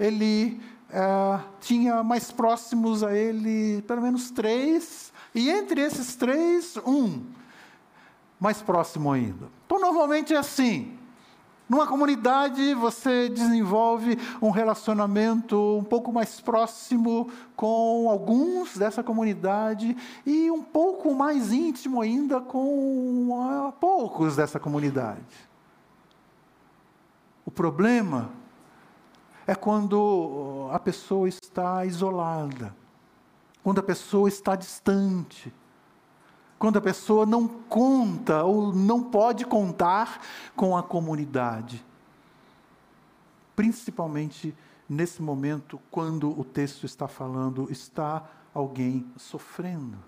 ele 0.00 0.58
é, 0.90 1.40
tinha 1.60 2.02
mais 2.02 2.30
próximos 2.30 3.02
a 3.02 3.14
ele 3.14 3.82
pelo 3.82 4.02
menos 4.02 4.30
três, 4.30 5.12
e 5.34 5.50
entre 5.50 5.80
esses 5.80 6.16
três, 6.16 6.76
um 6.86 7.22
mais 8.40 8.62
próximo 8.62 9.12
ainda. 9.12 9.48
Então, 9.66 9.80
normalmente 9.80 10.34
é 10.34 10.38
assim. 10.38 10.96
Numa 11.68 11.86
comunidade, 11.86 12.74
você 12.74 13.28
desenvolve 13.28 14.16
um 14.40 14.50
relacionamento 14.50 15.76
um 15.76 15.82
pouco 15.82 16.12
mais 16.12 16.40
próximo 16.40 17.28
com 17.56 18.08
alguns 18.08 18.78
dessa 18.78 19.02
comunidade 19.02 19.96
e 20.24 20.48
um 20.48 20.62
pouco 20.62 21.12
mais 21.12 21.52
íntimo 21.52 22.00
ainda 22.00 22.40
com 22.40 23.30
uh, 23.30 23.72
poucos 23.80 24.36
dessa 24.36 24.60
comunidade. 24.60 25.20
O 27.44 27.50
problema 27.50 28.30
é 29.46 29.54
quando 29.54 30.68
a 30.72 30.78
pessoa 30.78 31.28
está 31.28 31.84
isolada, 31.84 32.74
quando 33.62 33.78
a 33.78 33.82
pessoa 33.82 34.28
está 34.28 34.56
distante, 34.56 35.52
quando 36.58 36.78
a 36.78 36.80
pessoa 36.80 37.24
não 37.24 37.46
conta 37.46 38.42
ou 38.42 38.72
não 38.72 39.02
pode 39.02 39.44
contar 39.44 40.20
com 40.56 40.76
a 40.76 40.82
comunidade. 40.82 41.84
Principalmente 43.54 44.54
nesse 44.88 45.22
momento, 45.22 45.80
quando 45.90 46.38
o 46.38 46.44
texto 46.44 46.84
está 46.84 47.06
falando, 47.06 47.70
está 47.70 48.28
alguém 48.52 49.06
sofrendo. 49.16 49.98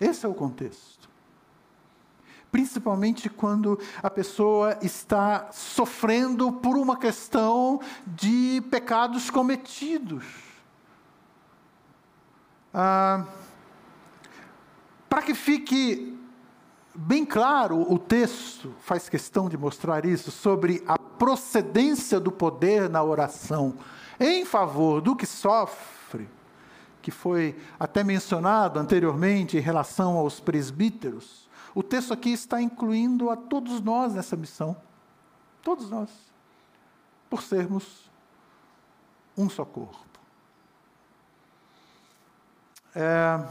Esse 0.00 0.24
é 0.24 0.28
o 0.28 0.34
contexto 0.34 1.10
principalmente 2.50 3.28
quando 3.28 3.78
a 4.02 4.10
pessoa 4.10 4.78
está 4.82 5.48
sofrendo 5.52 6.52
por 6.52 6.76
uma 6.76 6.96
questão 6.96 7.80
de 8.06 8.62
pecados 8.70 9.30
cometidos. 9.30 10.24
Ah, 12.72 13.24
Para 15.08 15.22
que 15.22 15.34
fique 15.34 16.16
bem 16.94 17.24
claro, 17.24 17.90
o 17.92 17.98
texto 17.98 18.72
faz 18.80 19.08
questão 19.08 19.48
de 19.48 19.56
mostrar 19.56 20.04
isso 20.04 20.30
sobre 20.30 20.82
a 20.86 20.98
procedência 20.98 22.20
do 22.20 22.30
poder 22.30 22.88
na 22.88 23.02
oração 23.02 23.74
em 24.20 24.44
favor 24.44 25.00
do 25.00 25.16
que 25.16 25.26
sofre, 25.26 26.28
que 27.02 27.10
foi 27.10 27.56
até 27.78 28.04
mencionado 28.04 28.78
anteriormente 28.78 29.56
em 29.56 29.60
relação 29.60 30.16
aos 30.16 30.38
presbíteros. 30.38 31.48
O 31.74 31.82
texto 31.82 32.12
aqui 32.12 32.30
está 32.30 32.60
incluindo 32.60 33.30
a 33.30 33.36
todos 33.36 33.80
nós 33.80 34.14
nessa 34.14 34.36
missão. 34.36 34.76
Todos 35.62 35.90
nós. 35.90 36.10
Por 37.28 37.42
sermos 37.42 38.10
um 39.36 39.48
só 39.48 39.64
corpo. 39.64 39.98
É, 42.94 43.44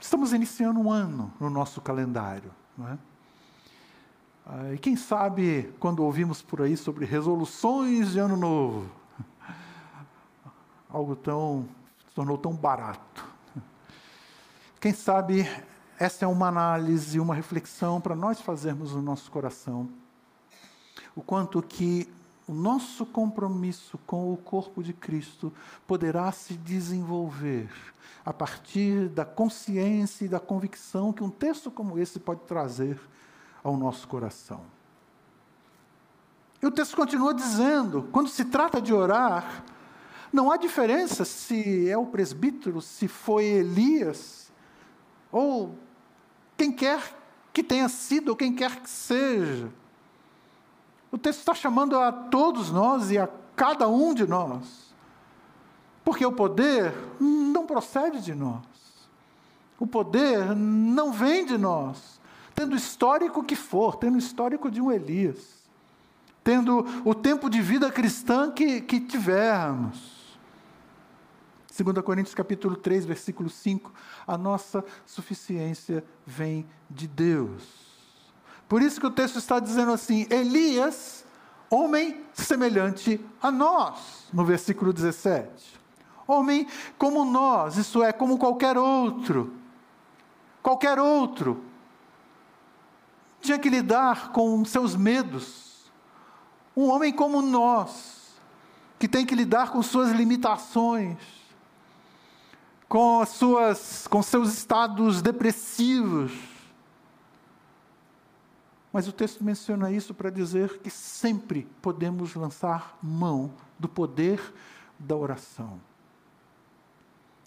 estamos 0.00 0.32
iniciando 0.32 0.80
um 0.80 0.90
ano 0.90 1.32
no 1.38 1.48
nosso 1.48 1.80
calendário. 1.80 2.50
Não 2.76 2.88
é? 2.88 2.98
Ah, 4.46 4.72
e 4.74 4.78
quem 4.78 4.96
sabe, 4.96 5.72
quando 5.78 6.04
ouvimos 6.04 6.42
por 6.42 6.60
aí 6.60 6.76
sobre 6.76 7.06
resoluções 7.06 8.12
de 8.12 8.18
ano 8.18 8.36
novo, 8.36 8.90
algo 10.90 11.16
tão 11.16 11.66
se 12.06 12.14
tornou 12.14 12.36
tão 12.36 12.52
barato. 12.52 13.24
Quem 14.80 14.92
sabe 14.92 15.48
essa 15.98 16.24
é 16.24 16.28
uma 16.28 16.48
análise, 16.48 17.20
uma 17.20 17.34
reflexão 17.34 18.00
para 18.00 18.16
nós 18.16 18.40
fazermos 18.40 18.92
no 18.92 19.02
nosso 19.02 19.30
coração. 19.30 19.88
O 21.14 21.22
quanto 21.22 21.62
que 21.62 22.08
o 22.46 22.52
nosso 22.52 23.06
compromisso 23.06 23.98
com 24.06 24.32
o 24.32 24.36
corpo 24.36 24.82
de 24.82 24.92
Cristo 24.92 25.52
poderá 25.86 26.30
se 26.32 26.54
desenvolver 26.54 27.70
a 28.24 28.32
partir 28.32 29.08
da 29.08 29.24
consciência 29.24 30.24
e 30.24 30.28
da 30.28 30.40
convicção 30.40 31.12
que 31.12 31.22
um 31.22 31.30
texto 31.30 31.70
como 31.70 31.98
esse 31.98 32.18
pode 32.18 32.40
trazer 32.40 33.00
ao 33.62 33.76
nosso 33.76 34.08
coração. 34.08 34.60
E 36.60 36.66
o 36.66 36.70
texto 36.70 36.96
continua 36.96 37.32
dizendo: 37.32 38.08
quando 38.10 38.28
se 38.28 38.44
trata 38.44 38.80
de 38.80 38.92
orar, 38.92 39.64
não 40.32 40.50
há 40.50 40.56
diferença 40.56 41.24
se 41.24 41.88
é 41.88 41.96
o 41.96 42.06
presbítero, 42.06 42.80
se 42.80 43.06
foi 43.06 43.44
Elias, 43.44 44.43
ou 45.34 45.74
quem 46.56 46.72
quer 46.72 47.00
que 47.52 47.62
tenha 47.62 47.88
sido, 47.88 48.30
ou 48.30 48.36
quem 48.36 48.54
quer 48.54 48.80
que 48.80 48.88
seja. 48.88 49.68
O 51.10 51.18
texto 51.18 51.40
está 51.40 51.54
chamando 51.54 51.98
a 51.98 52.10
todos 52.10 52.70
nós 52.70 53.10
e 53.10 53.18
a 53.18 53.28
cada 53.54 53.88
um 53.88 54.14
de 54.14 54.26
nós 54.26 54.84
porque 56.04 56.24
o 56.24 56.32
poder 56.32 56.92
não 57.18 57.66
procede 57.66 58.20
de 58.20 58.34
nós. 58.34 58.62
O 59.80 59.86
poder 59.86 60.54
não 60.54 61.12
vem 61.12 61.44
de 61.44 61.56
nós, 61.56 62.20
tendo 62.54 62.76
histórico 62.76 63.42
que 63.42 63.56
for, 63.56 63.96
tendo 63.96 64.18
histórico 64.18 64.70
de 64.70 64.80
um 64.80 64.92
Elias, 64.92 65.64
tendo 66.44 66.86
o 67.04 67.14
tempo 67.14 67.48
de 67.48 67.60
vida 67.60 67.90
cristã 67.90 68.52
que, 68.52 68.82
que 68.82 69.00
tivermos. 69.00 70.13
2 71.76 72.04
Coríntios 72.04 72.34
capítulo 72.36 72.76
3, 72.76 73.04
versículo 73.04 73.50
5, 73.50 73.92
a 74.24 74.38
nossa 74.38 74.84
suficiência 75.04 76.04
vem 76.24 76.64
de 76.88 77.08
Deus. 77.08 77.64
Por 78.68 78.80
isso 78.80 79.00
que 79.00 79.06
o 79.08 79.10
texto 79.10 79.38
está 79.38 79.58
dizendo 79.58 79.90
assim: 79.90 80.24
Elias, 80.30 81.24
homem 81.68 82.24
semelhante 82.32 83.20
a 83.42 83.50
nós, 83.50 84.28
no 84.32 84.44
versículo 84.44 84.92
17. 84.92 85.82
Homem 86.28 86.68
como 86.96 87.24
nós, 87.24 87.76
isso 87.76 88.04
é, 88.04 88.12
como 88.12 88.38
qualquer 88.38 88.78
outro. 88.78 89.52
Qualquer 90.62 91.00
outro. 91.00 91.64
Tinha 93.40 93.58
que 93.58 93.68
lidar 93.68 94.30
com 94.30 94.64
seus 94.64 94.94
medos. 94.94 95.90
Um 96.76 96.88
homem 96.88 97.12
como 97.12 97.42
nós, 97.42 98.32
que 98.96 99.08
tem 99.08 99.26
que 99.26 99.34
lidar 99.34 99.70
com 99.70 99.82
suas 99.82 100.12
limitações, 100.12 101.43
com 102.88 103.20
as 103.20 103.30
suas 103.30 104.06
com 104.06 104.22
seus 104.22 104.52
estados 104.52 105.22
depressivos. 105.22 106.32
Mas 108.92 109.08
o 109.08 109.12
texto 109.12 109.42
menciona 109.42 109.90
isso 109.90 110.14
para 110.14 110.30
dizer 110.30 110.78
que 110.78 110.88
sempre 110.88 111.66
podemos 111.82 112.36
lançar 112.36 112.96
mão 113.02 113.52
do 113.76 113.88
poder 113.88 114.40
da 114.98 115.16
oração. 115.16 115.80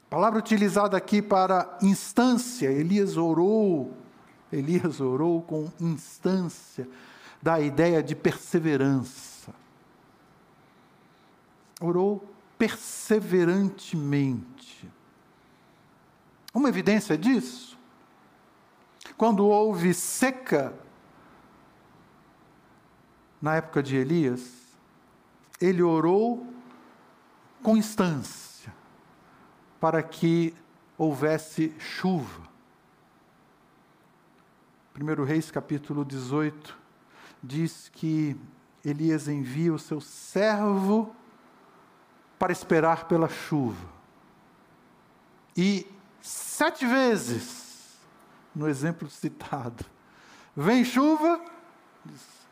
A 0.08 0.10
palavra 0.10 0.40
utilizada 0.40 0.98
aqui 0.98 1.22
para 1.22 1.78
instância, 1.82 2.72
Elias 2.72 3.18
orou, 3.18 3.94
Elias 4.52 5.00
orou 5.02 5.42
com 5.42 5.70
instância, 5.80 6.90
dá 7.42 7.56
a 7.56 7.62
ideia 7.62 8.02
de 8.02 8.16
perseverança. 8.16 9.54
Orou 11.80 12.28
perseverantemente. 12.58 14.57
Uma 16.54 16.70
evidência 16.70 17.18
disso, 17.18 17.78
quando 19.18 19.46
houve 19.46 19.94
seca 19.94 20.74
na 23.42 23.56
época 23.56 23.84
de 23.84 23.96
Elias, 23.96 24.68
ele 25.60 25.82
orou 25.82 26.48
com 27.62 27.76
instância 27.76 28.74
para 29.80 30.02
que 30.02 30.54
houvesse 30.98 31.74
chuva. 31.80 32.48
1 35.00 35.24
Reis 35.24 35.52
capítulo 35.52 36.04
18 36.04 36.76
diz 37.44 37.90
que 37.90 38.36
Elias 38.84 39.28
envia 39.28 39.74
o 39.74 39.80
seu 39.80 40.02
servo 40.02 41.16
para 42.40 42.52
esperar 42.52 43.06
pela 43.06 43.30
chuva. 43.30 43.88
E 45.56 45.88
sete 46.22 46.86
vezes, 46.86 47.98
no 48.54 48.68
exemplo 48.68 49.10
citado, 49.10 49.86
vem 50.56 50.84
chuva, 50.84 51.44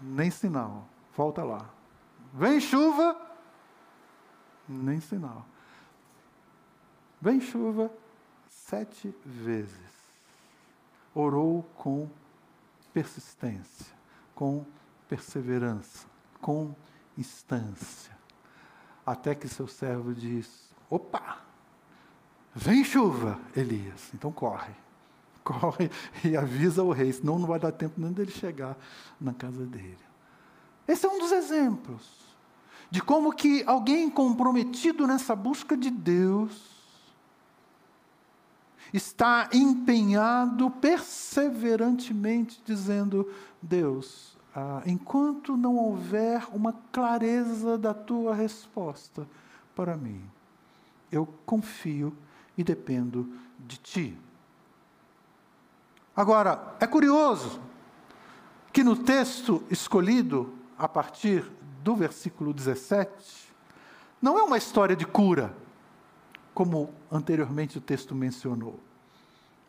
nem 0.02 0.30
sinal, 0.30 0.88
volta 1.16 1.44
lá. 1.44 1.70
Vem 2.34 2.60
chuva, 2.60 3.20
nem 4.68 5.00
sinal. 5.00 5.46
Vem 7.22 7.40
chuva 7.40 7.92
sete 8.50 9.16
vezes. 9.26 9.96
Orou 11.14 11.64
com 11.76 12.10
persistência, 12.94 13.94
com 14.34 14.66
perseverança, 15.08 16.06
com 16.42 16.76
instância. 17.18 18.16
Até 19.06 19.34
que 19.34 19.48
seu 19.48 19.68
servo 19.68 20.14
diz: 20.14 20.70
opa, 20.90 21.40
vem 22.56 22.84
chuva, 22.84 23.38
Elias. 23.56 24.10
Então 24.14 24.32
corre. 24.32 24.74
Corre 25.46 25.92
e 26.24 26.36
avisa 26.36 26.82
o 26.82 26.92
rei, 26.92 27.14
senão 27.14 27.38
não 27.38 27.48
vai 27.48 27.60
dar 27.60 27.72
tempo 27.72 28.02
nem 28.02 28.12
dele 28.12 28.32
chegar 28.32 28.76
na 29.22 29.32
casa 29.32 29.64
dele. 29.64 30.00
Esse 30.88 31.06
é 31.06 31.10
um 31.10 31.20
dos 31.20 31.32
exemplos 31.32 32.26
de 32.90 33.02
como 33.02 33.32
que 33.32 33.64
alguém 33.66 34.10
comprometido 34.10 35.06
nessa 35.06 35.36
busca 35.36 35.78
de 35.78 35.92
Deus 35.92 36.76
está 38.94 39.50
empenhado 39.52 40.70
perseverantemente, 40.72 42.62
dizendo: 42.66 43.30
Deus, 43.62 44.38
ah, 44.56 44.82
enquanto 44.86 45.58
não 45.58 45.76
houver 45.76 46.48
uma 46.54 46.74
clareza 46.92 47.78
da 47.78 47.94
tua 47.94 48.34
resposta 48.34 49.28
para 49.76 49.98
mim, 49.98 50.24
eu 51.12 51.28
confio 51.46 52.16
e 52.58 52.64
dependo 52.64 53.30
de 53.60 53.78
ti. 53.78 54.18
Agora, 56.16 56.76
é 56.80 56.88
curioso 56.88 57.60
que 58.72 58.84
no 58.84 58.96
texto 58.96 59.64
escolhido 59.70 60.54
a 60.78 60.88
partir 60.88 61.46
do 61.84 61.96
versículo 61.96 62.54
17, 62.54 63.54
não 64.22 64.40
é 64.40 64.44
uma 64.44 64.58
história 64.58 64.96
de 64.96 65.06
cura 65.06 65.56
como 66.54 66.90
anteriormente 67.12 67.78
o 67.78 67.82
texto 67.82 68.16
mencionou. 68.16 68.80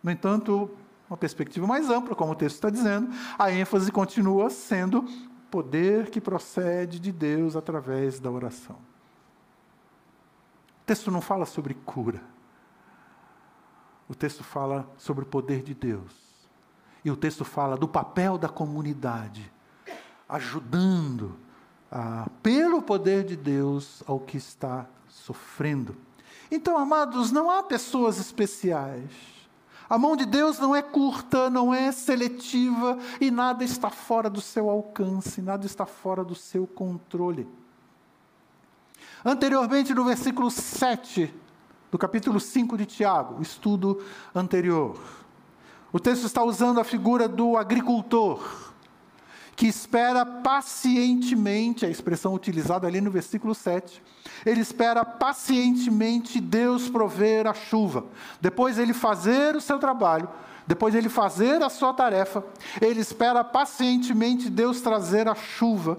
No 0.03 0.11
entanto, 0.11 0.71
uma 1.11 1.17
perspectiva 1.17 1.67
mais 1.67 1.91
ampla, 1.91 2.15
como 2.15 2.33
o 2.33 2.37
texto 2.37 2.55
está 2.55 2.71
dizendo, 2.71 3.11
a 3.39 3.51
ênfase 3.51 3.91
continua 3.91 4.49
sendo 4.51 5.05
poder 5.51 6.11
que 6.11 6.21
procede 6.21 7.01
de 7.01 7.11
Deus 7.11 7.57
através 7.57 8.21
da 8.21 8.31
oração. 8.31 8.77
O 10.83 10.87
texto 10.87 11.11
não 11.11 11.21
fala 11.21 11.45
sobre 11.45 11.75
cura. 11.75 12.23
O 14.09 14.15
texto 14.15 14.45
fala 14.45 14.89
sobre 14.97 15.25
o 15.25 15.27
poder 15.27 15.63
de 15.63 15.75
Deus. 15.75 16.13
E 17.05 17.11
o 17.11 17.17
texto 17.17 17.45
fala 17.45 17.77
do 17.77 17.89
papel 17.89 18.37
da 18.39 18.49
comunidade, 18.49 19.51
ajudando, 20.29 21.37
ah, 21.91 22.29
pelo 22.43 22.83
poder 22.83 23.25
de 23.25 23.37
Deus, 23.37 24.03
ao 24.07 24.19
que 24.19 24.37
está 24.37 24.87
sofrendo. 25.09 25.97
Então, 26.51 26.77
amados, 26.79 27.31
não 27.31 27.51
há 27.51 27.63
pessoas 27.63 28.19
especiais. 28.19 29.11
A 29.89 29.97
mão 29.97 30.17
de 30.17 30.27
Deus 30.27 30.59
não 30.59 30.75
é 30.75 30.83
curta, 30.83 31.49
não 31.49 31.73
é 31.73 31.93
seletiva 31.93 32.99
e 33.21 33.31
nada 33.31 33.63
está 33.63 33.89
fora 33.89 34.29
do 34.29 34.41
seu 34.41 34.69
alcance, 34.69 35.41
nada 35.41 35.65
está 35.65 35.87
fora 35.87 36.25
do 36.25 36.35
seu 36.35 36.67
controle. 36.67 37.49
Anteriormente, 39.25 39.95
no 39.95 40.05
versículo 40.05 40.51
7 40.51 41.33
do 41.91 41.99
capítulo 41.99 42.41
5 42.41 42.77
de 42.77 42.87
Tiago, 42.87 43.41
estudo 43.41 44.03
anterior, 44.35 44.99
o 45.93 46.01
texto 46.01 46.25
está 46.27 46.43
usando 46.43 46.81
a 46.81 46.85
figura 46.85 47.29
do 47.29 47.57
agricultor, 47.57 48.73
que 49.55 49.67
espera 49.67 50.27
pacientemente, 50.27 51.87
a 51.87 51.89
expressão 51.89 52.35
utilizada 52.35 52.87
ali 52.87 53.01
no 53.01 53.11
versículo 53.11 53.55
7, 53.55 54.03
ele 54.45 54.61
espera 54.61 55.05
pacientemente 55.05 56.41
Deus 56.41 56.91
prover 56.91 57.47
a 57.47 57.55
chuva. 57.55 58.05
Depois 58.41 58.79
ele 58.79 58.93
fazer 58.93 59.57
o 59.57 59.61
seu 59.61 59.79
trabalho, 59.79 60.29
depois 60.67 60.95
ele 60.95 61.09
fazer 61.09 61.63
a 61.63 61.71
sua 61.71 61.95
tarefa, 61.95 62.45
ele 62.83 63.01
espera 63.01 63.43
pacientemente 63.43 64.51
Deus 64.51 64.83
trazer 64.83 65.29
a 65.29 65.35
chuva. 65.35 65.99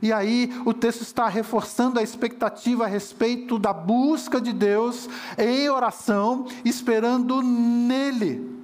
E 0.00 0.12
aí 0.12 0.50
o 0.64 0.72
texto 0.72 1.02
está 1.02 1.28
reforçando 1.28 1.98
a 1.98 2.02
expectativa 2.02 2.84
a 2.84 2.88
respeito 2.88 3.58
da 3.58 3.72
busca 3.72 4.40
de 4.40 4.52
Deus 4.52 5.08
em 5.36 5.68
oração, 5.68 6.46
esperando 6.64 7.42
nele 7.42 8.60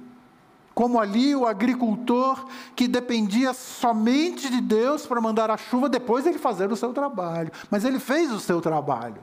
como 0.77 0.99
ali 0.99 1.35
o 1.35 1.47
agricultor 1.47 2.45
que 2.75 2.87
dependia 2.87 3.51
somente 3.51 4.47
de 4.47 4.61
Deus 4.61 5.07
para 5.07 5.19
mandar 5.19 5.49
a 5.49 5.57
chuva, 5.57 5.89
depois 5.89 6.27
ele 6.27 6.37
fazer 6.37 6.71
o 6.71 6.75
seu 6.75 6.93
trabalho. 6.93 7.51
Mas 7.71 7.83
ele 7.83 7.99
fez 7.99 8.31
o 8.31 8.39
seu 8.39 8.61
trabalho. 8.61 9.19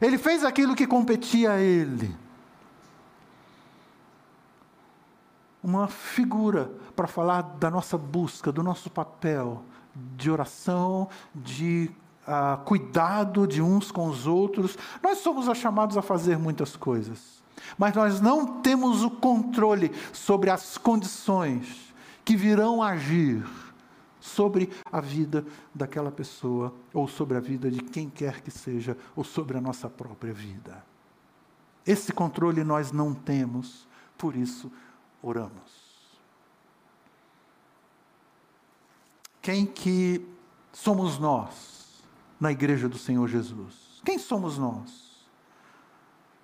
Ele 0.00 0.16
fez 0.16 0.44
aquilo 0.44 0.76
que 0.76 0.86
competia 0.86 1.54
a 1.54 1.60
ele. 1.60 2.14
Uma 5.60 5.88
figura 5.88 6.70
para 6.94 7.08
falar 7.08 7.42
da 7.42 7.68
nossa 7.68 7.98
busca, 7.98 8.52
do 8.52 8.62
nosso 8.62 8.88
papel 8.88 9.64
de 10.16 10.30
oração, 10.30 11.08
de 11.34 11.90
uh, 12.26 12.62
cuidado 12.64 13.46
de 13.46 13.62
uns 13.62 13.90
com 13.90 14.08
os 14.08 14.26
outros. 14.26 14.76
Nós 15.02 15.18
somos 15.18 15.56
chamados 15.58 15.96
a 15.96 16.02
fazer 16.02 16.38
muitas 16.38 16.76
coisas 16.76 17.38
mas 17.76 17.94
nós 17.94 18.20
não 18.20 18.60
temos 18.60 19.02
o 19.02 19.10
controle 19.10 19.90
sobre 20.12 20.50
as 20.50 20.78
condições 20.78 21.92
que 22.24 22.36
virão 22.36 22.82
agir 22.82 23.44
sobre 24.20 24.70
a 24.92 25.00
vida 25.00 25.44
daquela 25.74 26.10
pessoa, 26.10 26.74
ou 26.92 27.08
sobre 27.08 27.36
a 27.36 27.40
vida 27.40 27.70
de 27.70 27.80
quem 27.80 28.10
quer 28.10 28.42
que 28.42 28.50
seja, 28.50 28.96
ou 29.16 29.24
sobre 29.24 29.56
a 29.56 29.60
nossa 29.60 29.88
própria 29.88 30.32
vida. 30.32 30.84
Esse 31.86 32.12
controle 32.12 32.62
nós 32.62 32.92
não 32.92 33.14
temos, 33.14 33.88
por 34.18 34.36
isso 34.36 34.70
oramos. 35.22 35.87
Quem 39.48 39.64
que 39.64 40.22
somos 40.74 41.18
nós 41.18 42.04
na 42.38 42.52
igreja 42.52 42.86
do 42.86 42.98
Senhor 42.98 43.26
Jesus? 43.26 43.98
Quem 44.04 44.18
somos 44.18 44.58
nós? 44.58 45.26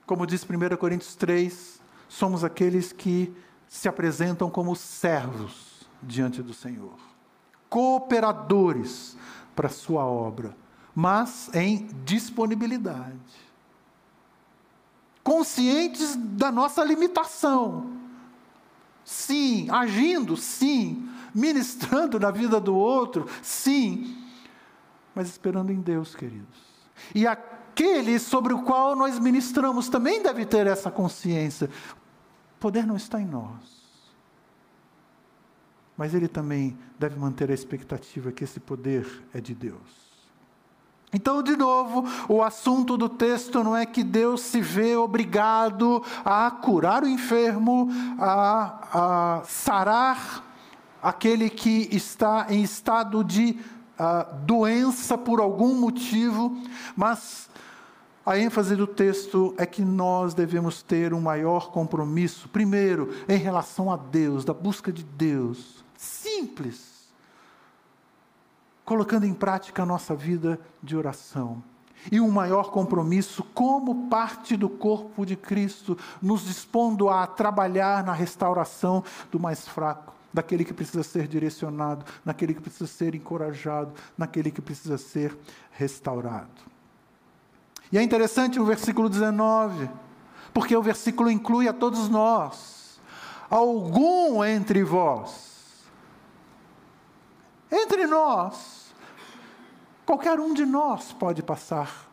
Como 0.07 0.26
diz 0.26 0.42
1 0.42 0.74
Coríntios 0.78 1.14
3, 1.14 1.82
somos 2.09 2.42
aqueles 2.42 2.94
que 2.94 3.30
se 3.68 3.90
apresentam 3.90 4.48
como 4.48 4.74
servos 4.74 5.86
diante 6.02 6.40
do 6.40 6.55
Senhor, 6.55 6.94
cooperadores 7.68 9.18
para 9.55 9.66
a 9.66 9.70
sua 9.70 10.07
obra, 10.07 10.57
mas 10.94 11.55
em 11.55 11.86
disponibilidade. 12.07 13.18
Conscientes 15.22 16.16
da 16.16 16.50
nossa 16.50 16.82
limitação. 16.82 17.98
Sim, 19.05 19.68
agindo, 19.70 20.38
sim, 20.38 21.07
ministrando 21.35 22.18
na 22.20 22.30
vida 22.30 22.61
do 22.61 22.74
outro, 22.74 23.26
sim, 23.43 24.24
mas 25.14 25.28
esperando 25.28 25.70
em 25.70 25.80
Deus, 25.80 26.14
queridos. 26.14 26.62
E 27.14 27.26
aquele 27.26 28.18
sobre 28.18 28.53
o 28.53 28.62
qual 28.62 28.95
nós 28.95 29.18
ministramos 29.18 29.89
também 29.89 30.22
deve 30.22 30.45
ter 30.47 30.66
essa 30.66 30.91
consciência. 30.91 31.68
O 32.57 32.61
poder 32.61 32.87
não 32.87 32.97
está 32.97 33.20
em 33.20 33.26
nós. 33.26 33.85
Mas 35.97 36.14
ele 36.14 36.28
também 36.28 36.76
deve 36.99 37.18
manter 37.18 37.51
a 37.51 37.55
expectativa 37.55 38.32
que 38.32 38.45
esse 38.45 38.59
poder 38.59 39.07
é 39.32 39.41
de 39.41 39.55
Deus. 39.55 40.05
Então, 41.12 41.45
de 41.45 41.57
novo, 41.57 42.05
o 42.28 42.43
assunto 42.43 42.97
do 42.97 43.09
texto 43.09 43.62
não 43.62 43.76
é 43.76 43.87
que 43.87 44.03
Deus 44.03 44.41
se 44.41 44.61
vê 44.61 44.97
obrigado 44.97 46.03
a 46.24 46.51
curar 46.51 47.05
o 47.05 47.09
enfermo, 47.09 47.89
a, 48.18 49.39
a 49.39 49.45
sarar 49.45 50.53
aquele 51.05 51.50
que 51.50 51.86
está 51.92 52.46
em 52.48 52.62
estado 52.62 53.22
de 53.22 53.59
uh, 54.00 54.34
doença 54.46 55.18
por 55.18 55.38
algum 55.38 55.74
motivo, 55.74 56.57
mas 56.96 57.50
a 58.24 58.38
ênfase 58.38 58.74
do 58.74 58.86
texto 58.86 59.55
é 59.59 59.66
que 59.66 59.82
nós 59.82 60.32
devemos 60.32 60.82
ter 60.82 61.12
um 61.12 61.20
maior 61.20 61.70
compromisso, 61.70 62.48
primeiro, 62.48 63.14
em 63.28 63.36
relação 63.36 63.92
a 63.92 63.98
Deus, 63.98 64.46
da 64.46 64.55
busca 64.55 64.90
de 64.90 65.05
Deus. 65.05 65.84
Simples. 65.94 67.12
Colocando 68.82 69.26
em 69.26 69.34
prática 69.34 69.82
a 69.82 69.86
nossa 69.86 70.14
vida 70.14 70.59
de 70.82 70.96
oração. 70.96 71.62
E 72.11 72.18
um 72.18 72.30
maior 72.30 72.70
compromisso 72.70 73.44
como 73.52 74.09
parte 74.09 74.57
do 74.57 74.70
corpo 74.70 75.26
de 75.26 75.36
Cristo, 75.36 75.98
nos 76.20 76.46
dispondo 76.46 77.11
a 77.11 77.26
trabalhar 77.26 78.02
na 78.02 78.14
restauração 78.14 79.05
do 79.30 79.38
mais 79.38 79.68
fraco, 79.68 80.14
daquele 80.35 80.64
que 80.64 80.74
precisa 80.74 81.05
ser 81.05 81.28
direcionado, 81.28 82.05
naquele 82.24 82.53
que 82.53 82.61
precisa 82.61 82.89
ser 82.89 83.14
encorajado, 83.14 83.95
naquele 84.18 84.51
que 84.51 84.61
precisa 84.61 84.99
ser 84.99 85.39
restaurado. 85.70 86.74
E 87.93 87.97
é 87.97 88.03
interessante 88.03 88.59
o 88.59 88.64
versículo 88.64 89.09
19, 89.09 89.89
porque 90.53 90.76
o 90.76 90.82
versículo 90.82 91.30
inclui 91.30 91.68
a 91.68 91.72
todos 91.72 92.09
nós. 92.09 93.01
Algum 93.49 94.45
entre 94.45 94.82
vós, 94.82 95.85
entre 97.70 98.05
nós, 98.07 98.93
qualquer 100.05 100.41
um 100.41 100.53
de 100.53 100.66
nós 100.66 101.12
pode 101.12 101.43
passar 101.43 102.11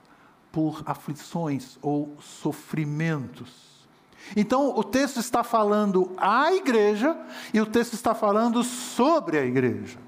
por 0.51 0.83
aflições 0.85 1.79
ou 1.81 2.15
sofrimentos. 2.21 3.70
Então, 4.35 4.69
o 4.77 4.83
texto 4.83 5.19
está 5.19 5.43
falando 5.43 6.11
à 6.17 6.53
igreja 6.53 7.17
e 7.53 7.59
o 7.59 7.65
texto 7.65 7.93
está 7.93 8.13
falando 8.13 8.63
sobre 8.63 9.37
a 9.37 9.45
igreja. 9.45 9.99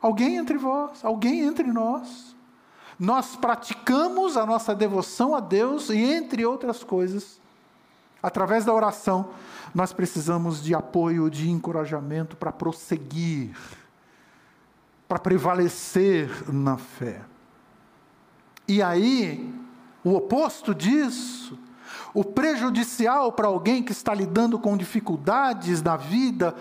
Alguém 0.00 0.36
entre 0.36 0.58
vós, 0.58 1.04
alguém 1.04 1.40
entre 1.40 1.72
nós 1.72 2.32
nós 3.02 3.34
praticamos 3.34 4.36
a 4.36 4.46
nossa 4.46 4.76
devoção 4.76 5.34
a 5.34 5.40
Deus 5.40 5.90
e, 5.90 5.98
entre 5.98 6.46
outras 6.46 6.84
coisas, 6.84 7.40
através 8.22 8.64
da 8.64 8.72
oração, 8.72 9.30
nós 9.74 9.92
precisamos 9.92 10.62
de 10.62 10.72
apoio, 10.72 11.28
de 11.28 11.50
encorajamento 11.50 12.36
para 12.36 12.52
prosseguir, 12.52 13.56
para 15.08 15.18
prevalecer 15.18 16.30
na 16.52 16.76
fé. 16.76 17.22
E 18.68 18.80
aí, 18.80 19.52
o 20.04 20.14
oposto 20.14 20.74
disso, 20.74 21.58
o 22.14 22.24
prejudicial 22.24 23.32
para 23.32 23.48
alguém 23.48 23.82
que 23.82 23.92
está 23.92 24.12
lidando 24.14 24.58
com 24.58 24.76
dificuldades 24.76 25.82
na 25.82 25.96
vida, 25.96 26.54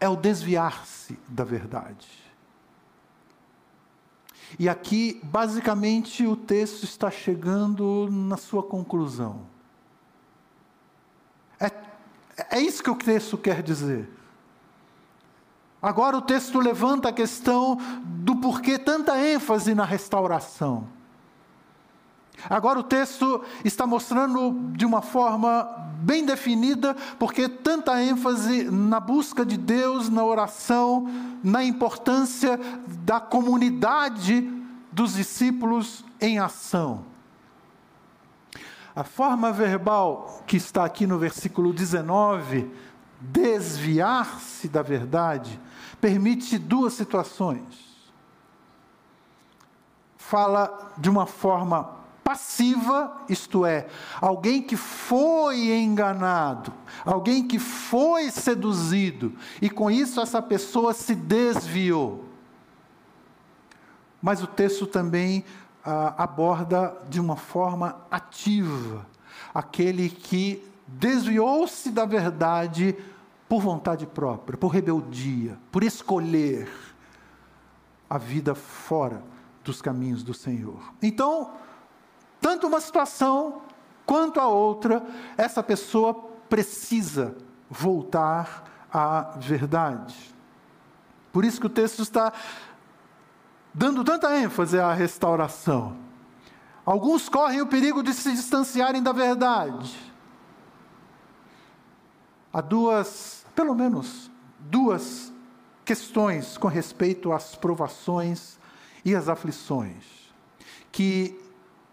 é 0.00 0.08
o 0.08 0.16
desviar-se 0.16 1.18
da 1.28 1.44
verdade. 1.44 2.08
E 4.58 4.68
aqui, 4.68 5.20
basicamente, 5.22 6.26
o 6.26 6.36
texto 6.36 6.84
está 6.84 7.10
chegando 7.10 8.08
na 8.10 8.36
sua 8.36 8.62
conclusão. 8.62 9.42
É, 11.60 11.70
é 12.50 12.60
isso 12.60 12.82
que 12.82 12.90
o 12.90 12.96
texto 12.96 13.36
quer 13.36 13.62
dizer. 13.62 14.08
Agora 15.82 16.16
o 16.16 16.22
texto 16.22 16.58
levanta 16.58 17.08
a 17.08 17.12
questão 17.12 17.76
do 18.04 18.36
porquê 18.36 18.78
tanta 18.78 19.18
ênfase 19.20 19.74
na 19.74 19.84
restauração. 19.84 20.88
Agora 22.48 22.78
o 22.78 22.82
texto 22.82 23.42
está 23.64 23.86
mostrando 23.86 24.72
de 24.72 24.84
uma 24.84 25.02
forma 25.02 25.64
bem 26.00 26.24
definida 26.24 26.94
porque 27.18 27.48
tanta 27.48 28.00
ênfase 28.02 28.64
na 28.64 29.00
busca 29.00 29.44
de 29.44 29.56
Deus, 29.56 30.08
na 30.08 30.24
oração, 30.24 31.06
na 31.42 31.64
importância 31.64 32.58
da 33.04 33.20
comunidade 33.20 34.48
dos 34.92 35.14
discípulos 35.14 36.04
em 36.20 36.38
ação. 36.38 37.04
A 38.94 39.04
forma 39.04 39.52
verbal 39.52 40.42
que 40.46 40.56
está 40.56 40.84
aqui 40.84 41.06
no 41.06 41.18
versículo 41.18 41.72
19, 41.72 42.70
desviar-se 43.20 44.68
da 44.68 44.82
verdade, 44.82 45.60
permite 46.00 46.58
duas 46.58 46.94
situações 46.94 47.88
fala 50.28 50.92
de 50.98 51.08
uma 51.08 51.24
forma 51.24 51.96
passiva, 52.28 53.22
isto 53.26 53.64
é, 53.64 53.86
alguém 54.20 54.60
que 54.60 54.76
foi 54.76 55.70
enganado, 55.78 56.70
alguém 57.02 57.48
que 57.48 57.58
foi 57.58 58.30
seduzido, 58.30 59.32
e 59.62 59.70
com 59.70 59.90
isso 59.90 60.20
essa 60.20 60.42
pessoa 60.42 60.92
se 60.92 61.14
desviou. 61.14 62.26
Mas 64.20 64.42
o 64.42 64.46
texto 64.46 64.86
também 64.86 65.42
ah, 65.82 66.22
aborda 66.22 66.94
de 67.08 67.18
uma 67.18 67.34
forma 67.34 67.96
ativa 68.10 69.06
aquele 69.54 70.10
que 70.10 70.62
desviou-se 70.86 71.90
da 71.90 72.04
verdade 72.04 72.94
por 73.48 73.62
vontade 73.62 74.04
própria, 74.04 74.58
por 74.58 74.68
rebeldia, 74.68 75.58
por 75.72 75.82
escolher 75.82 76.68
a 78.10 78.18
vida 78.18 78.54
fora 78.54 79.22
dos 79.64 79.80
caminhos 79.80 80.22
do 80.22 80.34
Senhor. 80.34 80.92
Então, 81.00 81.52
tanto 82.40 82.66
uma 82.66 82.80
situação 82.80 83.62
quanto 84.06 84.40
a 84.40 84.46
outra, 84.46 85.04
essa 85.36 85.62
pessoa 85.62 86.14
precisa 86.48 87.36
voltar 87.68 88.64
à 88.92 89.34
verdade. 89.36 90.16
Por 91.32 91.44
isso 91.44 91.60
que 91.60 91.66
o 91.66 91.70
texto 91.70 92.02
está 92.02 92.32
dando 93.72 94.02
tanta 94.02 94.36
ênfase 94.38 94.78
à 94.78 94.92
restauração. 94.92 95.96
Alguns 96.86 97.28
correm 97.28 97.60
o 97.60 97.66
perigo 97.66 98.02
de 98.02 98.14
se 98.14 98.32
distanciarem 98.32 99.02
da 99.02 99.12
verdade. 99.12 99.94
Há 102.50 102.62
duas, 102.62 103.44
pelo 103.54 103.74
menos 103.74 104.30
duas 104.58 105.30
questões 105.84 106.56
com 106.56 106.66
respeito 106.66 107.30
às 107.30 107.54
provações 107.54 108.58
e 109.04 109.14
às 109.14 109.28
aflições, 109.28 110.04
que 110.90 111.38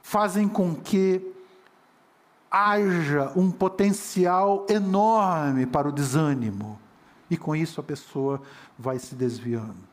fazem 0.05 0.47
com 0.47 0.75
que 0.75 1.33
haja 2.49 3.33
um 3.35 3.49
potencial 3.49 4.63
enorme 4.69 5.65
para 5.65 5.89
o 5.89 5.91
desânimo, 5.91 6.79
e 7.27 7.35
com 7.35 7.55
isso 7.55 7.81
a 7.81 7.83
pessoa 7.83 8.39
vai 8.77 8.99
se 8.99 9.15
desviando. 9.15 9.83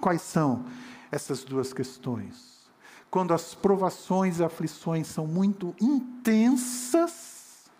Quais 0.00 0.22
são 0.22 0.64
essas 1.12 1.44
duas 1.44 1.74
questões? 1.74 2.66
Quando 3.10 3.34
as 3.34 3.54
provações 3.54 4.40
e 4.40 4.44
aflições 4.44 5.06
são 5.06 5.26
muito 5.26 5.76
intensas, 5.78 7.70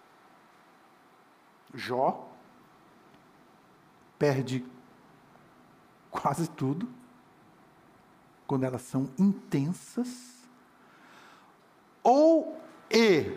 Jó 1.72 2.28
perde 4.18 4.62
quase 6.10 6.50
tudo, 6.50 6.86
quando 8.46 8.64
elas 8.64 8.82
são 8.82 9.08
intensas, 9.18 10.37
ou 12.08 12.58
e 12.90 13.36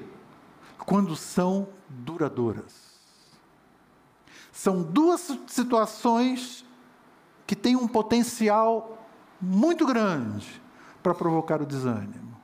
quando 0.86 1.13
são 1.13 1.67
duradouras. 1.89 2.74
São 4.49 4.82
duas 4.82 5.38
situações 5.47 6.65
que 7.45 7.53
têm 7.53 7.76
um 7.76 7.88
potencial 7.88 8.97
muito 9.41 9.86
grande 9.86 10.61
para 11.03 11.13
provocar 11.13 11.61
o 11.61 11.65
desânimo, 11.65 12.38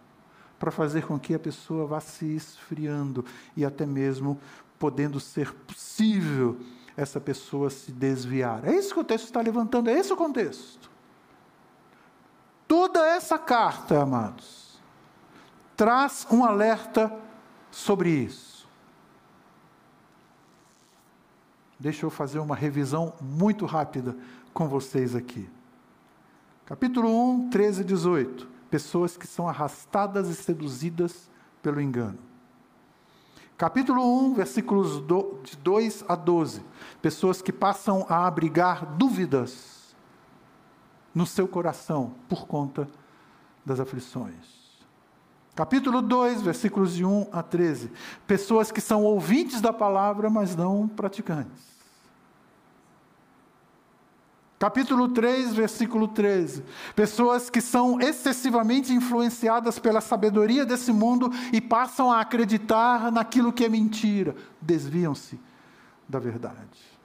para 0.59 0.69
fazer 0.69 1.05
com 1.05 1.17
que 1.17 1.33
a 1.33 1.39
pessoa 1.39 1.85
vá 1.85 2.01
se 2.01 2.25
esfriando 2.25 3.23
e 3.55 3.63
até 3.63 3.85
mesmo 3.85 4.37
podendo 4.77 5.21
ser 5.21 5.53
possível 5.53 6.59
essa 6.97 7.21
pessoa 7.21 7.69
se 7.69 7.93
desviar. 7.93 8.67
É 8.67 8.75
isso 8.75 8.93
que 8.93 8.99
o 8.99 9.03
texto 9.03 9.25
está 9.25 9.39
levantando, 9.39 9.89
é 9.89 9.97
esse 9.97 10.11
o 10.11 10.17
contexto. 10.17 10.91
Toda 12.67 13.07
essa 13.07 13.39
carta, 13.39 14.01
amados, 14.01 14.66
traz 15.77 16.25
um 16.31 16.43
alerta 16.43 17.15
sobre 17.69 18.09
isso. 18.09 18.67
Deixa 21.79 22.03
eu 22.03 22.09
fazer 22.09 22.39
uma 22.39 22.55
revisão 22.55 23.13
muito 23.21 23.67
rápida 23.67 24.17
com 24.51 24.67
vocês 24.67 25.15
aqui. 25.15 25.47
Capítulo 26.65 27.07
1, 27.07 27.49
13 27.51 27.81
e 27.81 27.83
18. 27.85 28.47
Pessoas 28.71 29.15
que 29.15 29.27
são 29.27 29.47
arrastadas 29.47 30.27
e 30.27 30.35
seduzidas 30.35 31.29
pelo 31.61 31.79
engano. 31.79 32.17
Capítulo 33.55 34.01
1, 34.31 34.33
versículos 34.33 35.03
de 35.43 35.57
2 35.57 36.05
a 36.07 36.15
12. 36.15 36.65
Pessoas 37.01 37.41
que 37.41 37.53
passam 37.53 38.03
a 38.09 38.25
abrigar 38.25 38.83
dúvidas 38.97 39.95
no 41.13 41.25
seu 41.25 41.47
coração 41.47 42.15
por 42.27 42.47
conta 42.47 42.87
das 43.63 43.79
aflições. 43.79 44.56
Capítulo 45.57 46.03
2, 46.03 46.43
versículos 46.43 46.93
de 46.93 47.03
1 47.03 47.29
a 47.31 47.41
13. 47.41 47.91
Pessoas 48.27 48.71
que 48.71 48.79
são 48.79 49.03
ouvintes 49.03 49.59
da 49.59 49.73
palavra, 49.73 50.29
mas 50.29 50.55
não 50.55 50.87
praticantes. 50.87 51.65
Capítulo 54.59 55.07
3, 55.07 55.55
versículo 55.55 56.09
13. 56.09 56.63
Pessoas 56.95 57.49
que 57.49 57.59
são 57.59 57.99
excessivamente 57.99 58.93
influenciadas 58.93 59.79
pela 59.79 59.99
sabedoria 59.99 60.63
desse 60.63 60.93
mundo 60.93 61.31
e 61.51 61.59
passam 61.59 62.11
a 62.11 62.21
acreditar 62.21 63.11
naquilo 63.11 63.51
que 63.51 63.65
é 63.65 63.69
mentira, 63.69 64.35
desviam-se 64.61 65.39
da 66.07 66.19
verdade. 66.19 66.97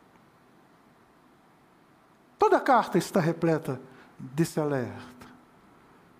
Toda 2.38 2.58
a 2.58 2.60
carta 2.60 2.98
está 2.98 3.18
repleta 3.18 3.80
desse 4.18 4.60
alerta. 4.60 5.21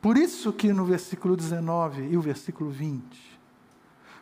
Por 0.03 0.19
isso 0.19 0.53
que 0.53 0.73
no 0.73 0.85
versículo 0.85 1.37
19 1.37 2.09
e 2.09 2.17
o 2.17 2.21
versículo 2.21 2.71
20 2.71 3.41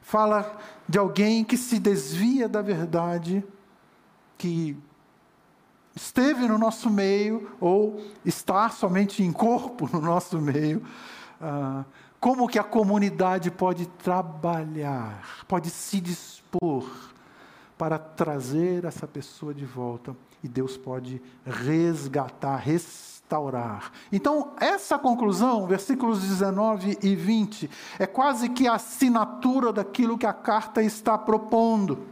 fala 0.02 0.58
de 0.86 0.98
alguém 0.98 1.42
que 1.42 1.56
se 1.56 1.78
desvia 1.78 2.46
da 2.46 2.60
verdade, 2.60 3.42
que 4.36 4.76
esteve 5.96 6.46
no 6.46 6.58
nosso 6.58 6.90
meio 6.90 7.50
ou 7.58 8.04
está 8.26 8.68
somente 8.68 9.22
em 9.22 9.32
corpo 9.32 9.88
no 9.90 10.02
nosso 10.02 10.38
meio, 10.38 10.82
ah, 11.40 11.84
como 12.20 12.46
que 12.46 12.58
a 12.58 12.64
comunidade 12.64 13.50
pode 13.50 13.86
trabalhar, 13.86 15.44
pode 15.48 15.70
se 15.70 15.98
dispor 15.98 16.86
para 17.78 17.98
trazer 17.98 18.84
essa 18.84 19.08
pessoa 19.08 19.54
de 19.54 19.64
volta? 19.64 20.14
E 20.44 20.48
Deus 20.48 20.76
pode 20.76 21.22
resgatar, 21.46 22.56
restaurar 22.56 23.19
restaurar. 23.30 23.92
Então, 24.10 24.52
essa 24.58 24.98
conclusão, 24.98 25.66
versículos 25.66 26.20
19 26.20 26.98
e 27.00 27.14
20, 27.14 27.70
é 27.98 28.06
quase 28.06 28.48
que 28.48 28.66
a 28.66 28.74
assinatura 28.74 29.72
daquilo 29.72 30.18
que 30.18 30.26
a 30.26 30.32
carta 30.32 30.82
está 30.82 31.16
propondo. 31.16 32.06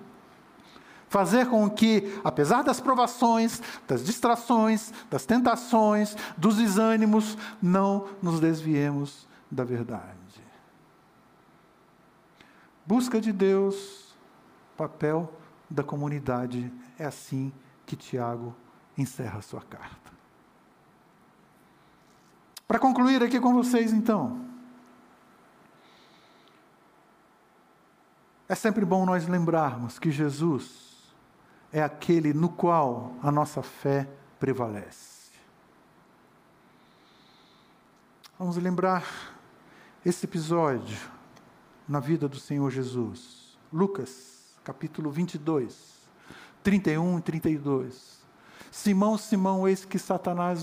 Fazer 1.08 1.46
com 1.46 1.68
que, 1.68 2.20
apesar 2.22 2.62
das 2.62 2.80
provações, 2.80 3.60
das 3.86 4.04
distrações, 4.04 4.92
das 5.10 5.24
tentações, 5.24 6.14
dos 6.36 6.56
desânimos, 6.56 7.36
não 7.60 8.06
nos 8.22 8.38
desviemos 8.38 9.26
da 9.50 9.64
verdade. 9.64 10.16
Busca 12.86 13.20
de 13.20 13.32
Deus, 13.32 14.14
papel 14.76 15.32
da 15.68 15.82
comunidade. 15.82 16.70
É 16.98 17.06
assim 17.06 17.52
que 17.86 17.96
Tiago 17.96 18.54
encerra 18.96 19.38
a 19.38 19.42
sua 19.42 19.62
carta. 19.62 20.07
Para 22.68 22.78
concluir 22.78 23.22
aqui 23.22 23.40
com 23.40 23.54
vocês, 23.54 23.94
então, 23.94 24.44
é 28.46 28.54
sempre 28.54 28.84
bom 28.84 29.06
nós 29.06 29.26
lembrarmos 29.26 29.98
que 29.98 30.10
Jesus 30.10 31.14
é 31.72 31.82
aquele 31.82 32.34
no 32.34 32.50
qual 32.50 33.14
a 33.22 33.32
nossa 33.32 33.62
fé 33.62 34.06
prevalece. 34.38 35.30
Vamos 38.38 38.58
lembrar 38.58 39.02
esse 40.04 40.26
episódio 40.26 40.98
na 41.88 42.00
vida 42.00 42.28
do 42.28 42.38
Senhor 42.38 42.70
Jesus. 42.70 43.58
Lucas, 43.72 44.54
capítulo 44.62 45.10
22, 45.10 46.06
31 46.62 47.18
e 47.18 47.22
32. 47.22 48.17
Simão, 48.70 49.16
Simão, 49.16 49.66
eis 49.66 49.84
que 49.84 49.98
Satanás 49.98 50.62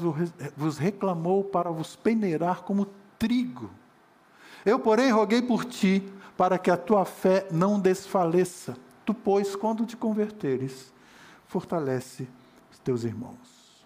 vos 0.56 0.78
reclamou 0.78 1.44
para 1.44 1.72
vos 1.72 1.96
peneirar 1.96 2.62
como 2.64 2.88
trigo. 3.18 3.70
Eu, 4.66 4.80
porém, 4.80 5.12
roguei 5.12 5.42
por 5.42 5.66
ti, 5.66 6.04
para 6.38 6.58
que 6.58 6.70
a 6.70 6.78
tua 6.78 7.06
fé 7.06 7.48
não 7.52 7.80
desfaleça. 7.80 8.78
Tu, 9.06 9.14
pois, 9.14 9.56
quando 9.56 9.86
te 9.86 9.96
converteres, 9.96 10.94
fortalece 11.48 12.28
os 12.72 12.80
teus 12.80 13.04
irmãos. 13.04 13.86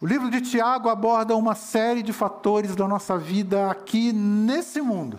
O 0.00 0.06
livro 0.06 0.30
de 0.30 0.40
Tiago 0.40 0.88
aborda 0.88 1.34
uma 1.34 1.54
série 1.54 2.02
de 2.02 2.12
fatores 2.12 2.76
da 2.76 2.86
nossa 2.86 3.16
vida 3.16 3.70
aqui 3.70 4.12
nesse 4.12 4.80
mundo, 4.80 5.18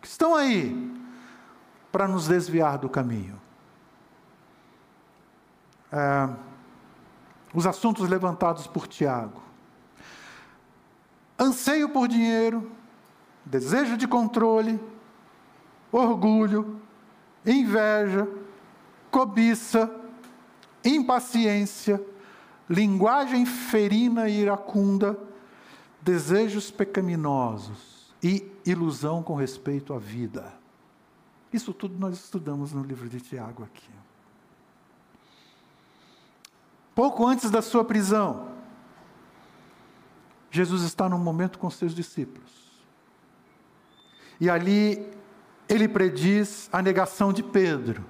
que 0.00 0.08
estão 0.08 0.34
aí 0.34 0.94
para 1.92 2.08
nos 2.08 2.26
desviar 2.26 2.78
do 2.78 2.88
caminho 2.88 3.45
é, 5.92 6.28
os 7.54 7.66
assuntos 7.66 8.08
levantados 8.08 8.66
por 8.66 8.86
Tiago. 8.86 9.42
anseio 11.38 11.88
por 11.88 12.08
dinheiro, 12.08 12.70
desejo 13.44 13.96
de 13.96 14.08
controle, 14.08 14.80
orgulho, 15.92 16.80
inveja, 17.44 18.28
cobiça, 19.10 19.90
impaciência, 20.84 22.02
linguagem 22.68 23.46
ferina 23.46 24.28
e 24.28 24.40
iracunda, 24.40 25.18
desejos 26.02 26.70
pecaminosos 26.70 28.14
e 28.22 28.50
ilusão 28.64 29.22
com 29.22 29.34
respeito 29.34 29.92
à 29.92 29.98
vida. 29.98 30.52
Isso 31.52 31.72
tudo 31.72 31.98
nós 31.98 32.14
estudamos 32.16 32.72
no 32.72 32.82
livro 32.82 33.08
de 33.08 33.20
Tiago 33.20 33.62
aqui. 33.62 33.90
Pouco 36.96 37.26
antes 37.26 37.50
da 37.50 37.60
sua 37.60 37.84
prisão, 37.84 38.48
Jesus 40.50 40.82
está 40.82 41.10
num 41.10 41.18
momento 41.18 41.58
com 41.58 41.68
seus 41.68 41.94
discípulos. 41.94 42.50
E 44.40 44.48
ali 44.48 45.06
ele 45.68 45.86
prediz 45.86 46.70
a 46.72 46.80
negação 46.80 47.34
de 47.34 47.42
Pedro. 47.42 48.02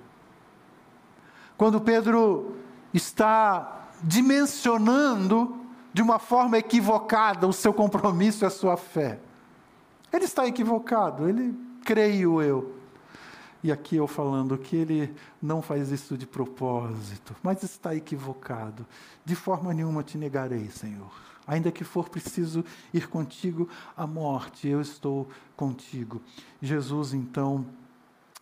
Quando 1.56 1.80
Pedro 1.80 2.56
está 2.94 3.88
dimensionando 4.04 5.66
de 5.92 6.00
uma 6.00 6.20
forma 6.20 6.56
equivocada 6.56 7.48
o 7.48 7.52
seu 7.52 7.74
compromisso 7.74 8.44
e 8.44 8.46
a 8.46 8.50
sua 8.50 8.76
fé. 8.76 9.18
Ele 10.12 10.26
está 10.26 10.46
equivocado, 10.46 11.28
ele 11.28 11.58
creio 11.84 12.40
eu. 12.40 12.75
E 13.62 13.72
aqui 13.72 13.96
eu 13.96 14.06
falando 14.06 14.56
que 14.58 14.76
ele 14.76 15.14
não 15.40 15.60
faz 15.60 15.90
isso 15.90 16.16
de 16.16 16.26
propósito, 16.26 17.34
mas 17.42 17.62
está 17.62 17.94
equivocado. 17.94 18.86
De 19.24 19.34
forma 19.34 19.72
nenhuma 19.74 20.02
te 20.02 20.18
negarei, 20.18 20.68
Senhor. 20.70 21.12
Ainda 21.46 21.70
que 21.70 21.84
for 21.84 22.08
preciso 22.08 22.64
ir 22.92 23.08
contigo 23.08 23.68
à 23.96 24.06
morte, 24.06 24.66
eu 24.68 24.80
estou 24.80 25.28
contigo. 25.56 26.20
Jesus, 26.60 27.14
então, 27.14 27.64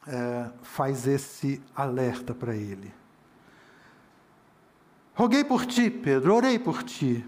é, 0.06 0.50
faz 0.62 1.06
esse 1.06 1.62
alerta 1.74 2.34
para 2.34 2.56
ele. 2.56 2.92
Roguei 5.14 5.44
por 5.44 5.64
ti, 5.64 5.90
Pedro, 5.90 6.34
orei 6.34 6.58
por 6.58 6.82
ti, 6.82 7.24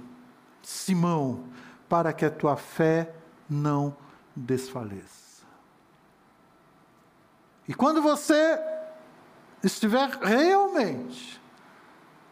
Simão, 0.62 1.44
para 1.88 2.12
que 2.12 2.24
a 2.24 2.30
tua 2.30 2.56
fé 2.56 3.14
não 3.48 3.96
desfaleça. 4.34 5.25
E 7.68 7.74
quando 7.74 8.00
você 8.00 8.58
estiver 9.62 10.08
realmente 10.10 11.40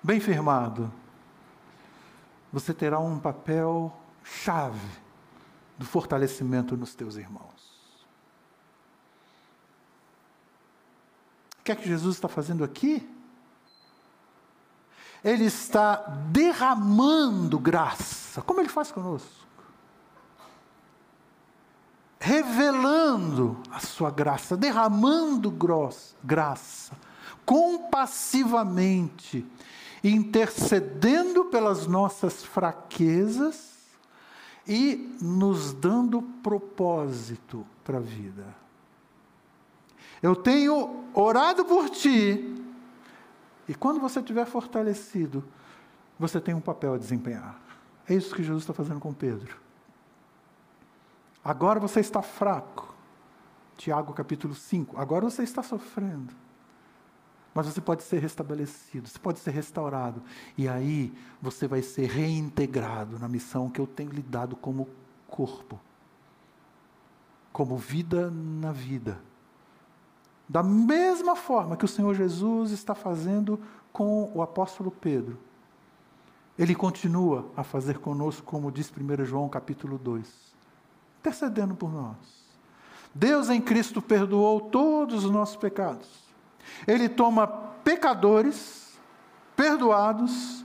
bem 0.02 0.20
firmado, 0.20 0.92
você 2.52 2.72
terá 2.72 3.00
um 3.00 3.18
papel 3.18 3.92
chave 4.22 4.88
do 5.76 5.84
fortalecimento 5.84 6.76
nos 6.76 6.94
teus 6.94 7.16
irmãos. 7.16 7.52
O 11.58 11.64
que 11.64 11.72
é 11.72 11.76
que 11.76 11.88
Jesus 11.88 12.16
está 12.16 12.28
fazendo 12.28 12.62
aqui? 12.62 13.10
Ele 15.24 15.44
está 15.44 15.96
derramando 16.30 17.58
graça, 17.58 18.42
como 18.42 18.60
ele 18.60 18.68
faz 18.68 18.92
conosco. 18.92 19.43
Revelando 23.34 23.60
a 23.70 23.80
sua 23.80 24.10
graça, 24.10 24.56
derramando 24.56 25.52
graça, 26.22 26.96
compassivamente, 27.44 29.44
intercedendo 30.02 31.44
pelas 31.46 31.86
nossas 31.86 32.44
fraquezas 32.44 33.74
e 34.66 35.16
nos 35.20 35.72
dando 35.72 36.22
propósito 36.42 37.66
para 37.82 37.98
a 37.98 38.00
vida. 38.00 38.46
Eu 40.22 40.36
tenho 40.36 41.04
orado 41.12 41.64
por 41.64 41.90
ti, 41.90 42.54
e 43.68 43.74
quando 43.74 44.00
você 44.00 44.20
estiver 44.20 44.46
fortalecido, 44.46 45.44
você 46.18 46.40
tem 46.40 46.54
um 46.54 46.60
papel 46.60 46.94
a 46.94 46.98
desempenhar. 46.98 47.58
É 48.08 48.14
isso 48.14 48.34
que 48.34 48.42
Jesus 48.42 48.62
está 48.62 48.72
fazendo 48.72 49.00
com 49.00 49.12
Pedro. 49.12 49.56
Agora 51.44 51.80
você 51.80 52.00
está 52.00 52.22
fraco. 52.22 52.93
Tiago 53.76 54.12
capítulo 54.12 54.54
5. 54.54 54.98
Agora 54.98 55.28
você 55.28 55.42
está 55.42 55.62
sofrendo. 55.62 56.34
Mas 57.54 57.66
você 57.66 57.80
pode 57.80 58.02
ser 58.02 58.20
restabelecido, 58.20 59.08
você 59.08 59.18
pode 59.18 59.38
ser 59.38 59.52
restaurado. 59.52 60.20
E 60.58 60.68
aí 60.68 61.12
você 61.40 61.68
vai 61.68 61.82
ser 61.82 62.06
reintegrado 62.06 63.18
na 63.18 63.28
missão 63.28 63.70
que 63.70 63.80
eu 63.80 63.86
tenho 63.86 64.10
lhe 64.10 64.22
dado 64.22 64.56
como 64.56 64.88
corpo. 65.28 65.80
Como 67.52 67.76
vida 67.76 68.28
na 68.30 68.72
vida. 68.72 69.20
Da 70.48 70.62
mesma 70.62 71.36
forma 71.36 71.76
que 71.76 71.84
o 71.84 71.88
Senhor 71.88 72.14
Jesus 72.14 72.72
está 72.72 72.94
fazendo 72.94 73.60
com 73.92 74.30
o 74.34 74.42
apóstolo 74.42 74.90
Pedro. 74.90 75.38
Ele 76.58 76.74
continua 76.74 77.50
a 77.56 77.62
fazer 77.62 77.98
conosco, 77.98 78.42
como 78.42 78.70
diz 78.70 78.90
1 78.90 79.24
João 79.24 79.48
capítulo 79.48 79.96
2, 79.98 80.54
intercedendo 81.20 81.74
por 81.74 81.92
nós. 81.92 82.43
Deus 83.14 83.48
em 83.48 83.60
Cristo 83.60 84.02
perdoou 84.02 84.60
todos 84.60 85.24
os 85.24 85.30
nossos 85.30 85.56
pecados. 85.56 86.08
Ele 86.86 87.08
toma 87.08 87.46
pecadores, 87.46 88.98
perdoados, 89.54 90.64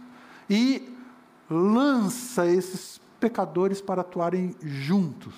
e 0.50 0.98
lança 1.50 2.48
esses 2.48 3.00
pecadores 3.20 3.82
para 3.82 4.02
atuarem 4.02 4.56
juntos, 4.62 5.34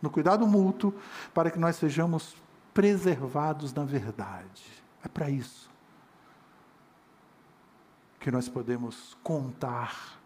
no 0.00 0.10
cuidado 0.10 0.46
mútuo, 0.46 0.94
para 1.34 1.50
que 1.50 1.58
nós 1.58 1.76
sejamos 1.76 2.36
preservados 2.72 3.74
na 3.74 3.84
verdade. 3.84 4.64
É 5.04 5.08
para 5.08 5.28
isso 5.28 5.68
que 8.20 8.30
nós 8.30 8.48
podemos 8.48 9.16
contar 9.22 10.20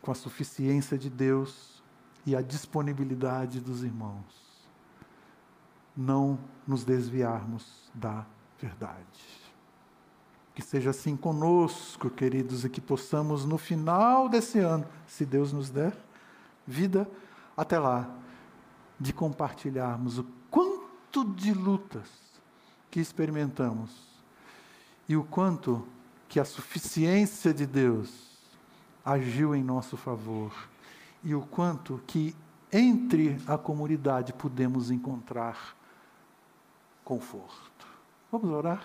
com 0.00 0.12
a 0.12 0.14
suficiência 0.14 0.96
de 0.96 1.10
Deus 1.10 1.82
e 2.24 2.36
a 2.36 2.40
disponibilidade 2.40 3.60
dos 3.60 3.82
irmãos. 3.82 4.45
Não 5.96 6.38
nos 6.66 6.84
desviarmos 6.84 7.90
da 7.94 8.26
verdade. 8.60 9.06
Que 10.54 10.62
seja 10.62 10.90
assim 10.90 11.16
conosco, 11.16 12.10
queridos, 12.10 12.64
e 12.64 12.68
que 12.68 12.80
possamos 12.80 13.44
no 13.44 13.58
final 13.58 14.28
desse 14.28 14.58
ano, 14.58 14.86
se 15.06 15.24
Deus 15.24 15.52
nos 15.52 15.70
der 15.70 15.96
vida 16.66 17.08
até 17.56 17.78
lá, 17.78 18.10
de 18.98 19.12
compartilharmos 19.12 20.18
o 20.18 20.26
quanto 20.50 21.24
de 21.34 21.52
lutas 21.52 22.08
que 22.90 23.00
experimentamos 23.00 23.90
e 25.08 25.16
o 25.16 25.24
quanto 25.24 25.86
que 26.28 26.40
a 26.40 26.44
suficiência 26.44 27.54
de 27.54 27.66
Deus 27.66 28.36
agiu 29.04 29.54
em 29.54 29.62
nosso 29.62 29.96
favor 29.96 30.52
e 31.22 31.34
o 31.34 31.42
quanto 31.42 32.02
que 32.06 32.34
entre 32.72 33.40
a 33.46 33.56
comunidade 33.56 34.32
podemos 34.32 34.90
encontrar 34.90 35.75
conforto. 37.06 37.86
Vamos 38.32 38.50
orar? 38.50 38.84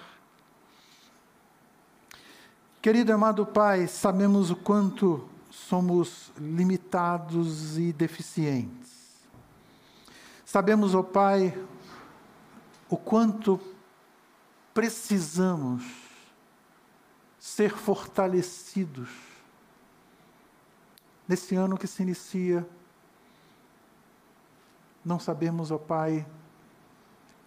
Querido 2.80 3.12
amado 3.12 3.48
Pai, 3.48 3.88
sabemos 3.88 4.52
o 4.52 4.56
quanto 4.56 5.28
somos 5.50 6.32
limitados 6.38 7.80
e 7.80 7.92
deficientes. 7.92 9.26
Sabemos, 10.46 10.94
ó 10.94 11.00
oh 11.00 11.04
Pai, 11.04 11.58
o 12.88 12.96
quanto 12.96 13.60
precisamos 14.72 15.84
ser 17.40 17.76
fortalecidos 17.76 19.10
nesse 21.28 21.56
ano 21.56 21.76
que 21.76 21.88
se 21.88 22.04
inicia. 22.04 22.68
Não 25.04 25.20
sabemos, 25.20 25.72
ó 25.72 25.80
Pai, 25.80 26.24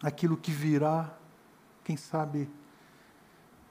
aquilo 0.05 0.37
que 0.37 0.51
virá, 0.51 1.11
quem 1.83 1.97
sabe 1.97 2.51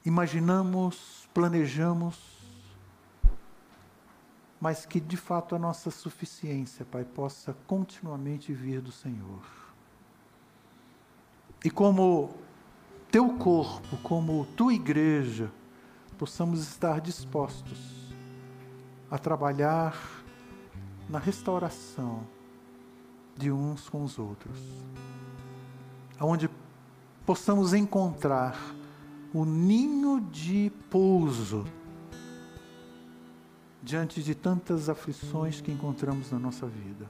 imaginamos, 0.03 1.29
planejamos, 1.31 2.17
mas 4.59 4.83
que 4.83 4.99
de 4.99 5.15
fato 5.15 5.55
a 5.55 5.59
nossa 5.59 5.91
suficiência, 5.91 6.83
Pai, 6.85 7.05
possa 7.05 7.55
continuamente 7.67 8.51
vir 8.51 8.81
do 8.81 8.91
Senhor. 8.91 9.43
E 11.63 11.69
como 11.69 12.33
teu 13.11 13.37
corpo, 13.37 13.95
como 13.97 14.47
tua 14.57 14.73
igreja, 14.73 15.51
possamos 16.17 16.61
estar 16.61 16.99
dispostos 16.99 18.11
a 19.11 19.19
trabalhar 19.19 19.95
na 21.07 21.19
restauração 21.19 22.25
de 23.37 23.51
uns 23.51 23.87
com 23.87 24.03
os 24.03 24.17
outros, 24.17 24.59
onde 26.25 26.49
possamos 27.25 27.73
encontrar 27.73 28.57
o 29.33 29.45
ninho 29.45 30.21
de 30.21 30.71
pouso 30.89 31.65
diante 33.81 34.23
de 34.23 34.33
tantas 34.33 34.87
aflições 34.89 35.59
que 35.59 35.71
encontramos 35.71 36.31
na 36.31 36.39
nossa 36.39 36.65
vida. 36.65 37.09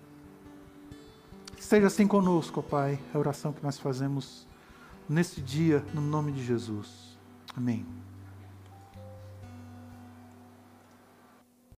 Esteja 1.57 1.87
assim 1.87 2.07
conosco, 2.07 2.63
Pai, 2.63 2.99
a 3.13 3.17
oração 3.17 3.53
que 3.53 3.63
nós 3.63 3.77
fazemos 3.77 4.47
nesse 5.07 5.39
dia, 5.41 5.83
no 5.93 6.01
nome 6.01 6.31
de 6.31 6.43
Jesus. 6.43 7.17
Amém. 7.55 7.85